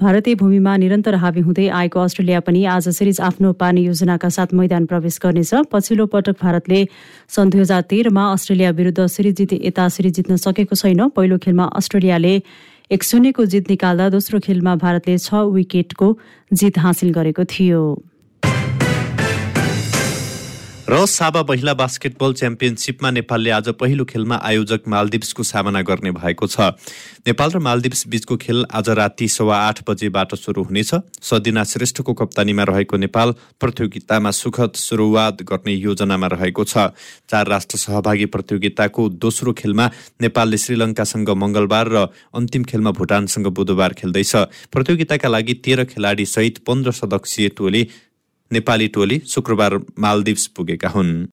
भारतीय 0.00 0.34
भूमिमा 0.34 0.76
निरन्तर 0.80 1.14
हावी 1.20 1.40
हुँदै 1.44 1.68
आएको 1.68 2.00
अस्ट्रेलिया 2.00 2.40
पनि 2.48 2.64
आज 2.64 2.88
सिरिज 2.96 3.20
आफ्नो 3.28 3.52
पार्ने 3.60 3.80
योजनाका 3.82 4.28
साथ 4.32 4.56
मैदान 4.56 4.86
प्रवेश 4.88 5.20
गर्नेछ। 5.22 5.68
पछिल्लो 5.68 6.06
पटक 6.08 6.40
भारतले 6.40 6.80
सन् 7.28 7.50
दुई 7.52 7.60
हजार 7.60 7.82
तेह्रमा 7.92 8.24
अस्ट्रेलिया 8.32 8.70
विरुद्ध 8.72 9.06
सिरिज 9.06 9.36
जिते 9.36 9.60
यता 9.64 9.88
सिरिज 9.92 10.14
जित्न 10.16 10.36
सकेको 10.40 10.74
छैन। 10.74 11.08
पहिलो 11.12 11.38
खेलमा 11.38 11.64
अस्ट्रेलियाले 11.76 12.36
एक 12.92 13.02
शून्यको 13.02 13.44
जित 13.44 13.68
निकाल्दा 13.70 14.08
दोस्रो 14.12 14.38
खेलमा 14.44 14.74
भारतले 14.76 15.16
छ 15.18 15.34
विकेटको 15.48 16.08
जित 16.52 16.78
हासिल 16.78 17.12
गरेको 17.12 17.44
थियो। 17.48 17.80
र 20.92 21.04
साबा 21.06 21.42
महिला 21.48 21.72
बास्केटबल 21.74 22.32
च्याम्पियनसिपमा 22.36 23.10
नेपालले 23.10 23.50
आज 23.50 23.68
पहिलो 23.80 24.04
खेलमा 24.04 24.36
आयोजक 24.44 24.88
मालदिप्सको 24.92 25.42
सामना 25.42 25.80
गर्ने 25.88 26.10
भएको 26.12 26.46
छ। 26.46 26.76
नेपाल 27.24 27.50
र 27.50 27.58
मालदिप्स 27.64 28.06
बीचको 28.12 28.36
खेल 28.36 28.64
आज 28.70 28.88
राति 29.00 29.28
सवा 29.28 29.56
आठ 29.68 29.80
बजेबाट 29.88 30.34
सुरु 30.36 30.62
हुनेछ। 30.62 30.92
सदिना 31.24 31.64
श्रेष्ठको 31.64 32.12
कप्तानीमा 32.12 32.64
रहेको 32.68 32.96
नेपाल 33.08 33.34
प्रतियोगितामा 33.56 34.30
सुखद 34.36 34.76
सुरुवात 34.76 35.42
गर्ने 35.48 35.72
योजनामा 35.72 36.26
रहेको 36.36 36.64
छ। 36.64 36.92
चार 37.24 37.48
राष्ट्र 37.48 37.78
सहभागी 37.78 38.26
प्रतियोगिताको 38.28 39.08
दोस्रो 39.16 39.52
खेलमा 39.56 39.90
नेपालले 40.20 40.58
श्रीलङ्कासँग 40.58 41.30
मङ्गलबार 41.40 41.88
र 41.88 42.06
अन्तिम 42.36 42.68
खेलमा 42.68 42.90
भुटानसँग 42.92 43.48
बुधबार 43.48 43.92
खेल्दैछ। 43.96 44.36
प्रतियोगिताका 44.68 45.28
लागि 45.30 45.54
तेह्र 45.64 45.84
खेलाडी 45.88 46.24
सहित 46.28 46.64
पन्ध्र 46.68 46.92
सदस्यीय 46.92 47.48
टोली 47.56 47.88
नेपाली 48.52 48.88
टोली 48.88 49.18
शुक्रबार 49.18 49.80
मालदिप्स 49.98 50.46
पुगेका 50.46 50.88
हुन्। 50.88 51.26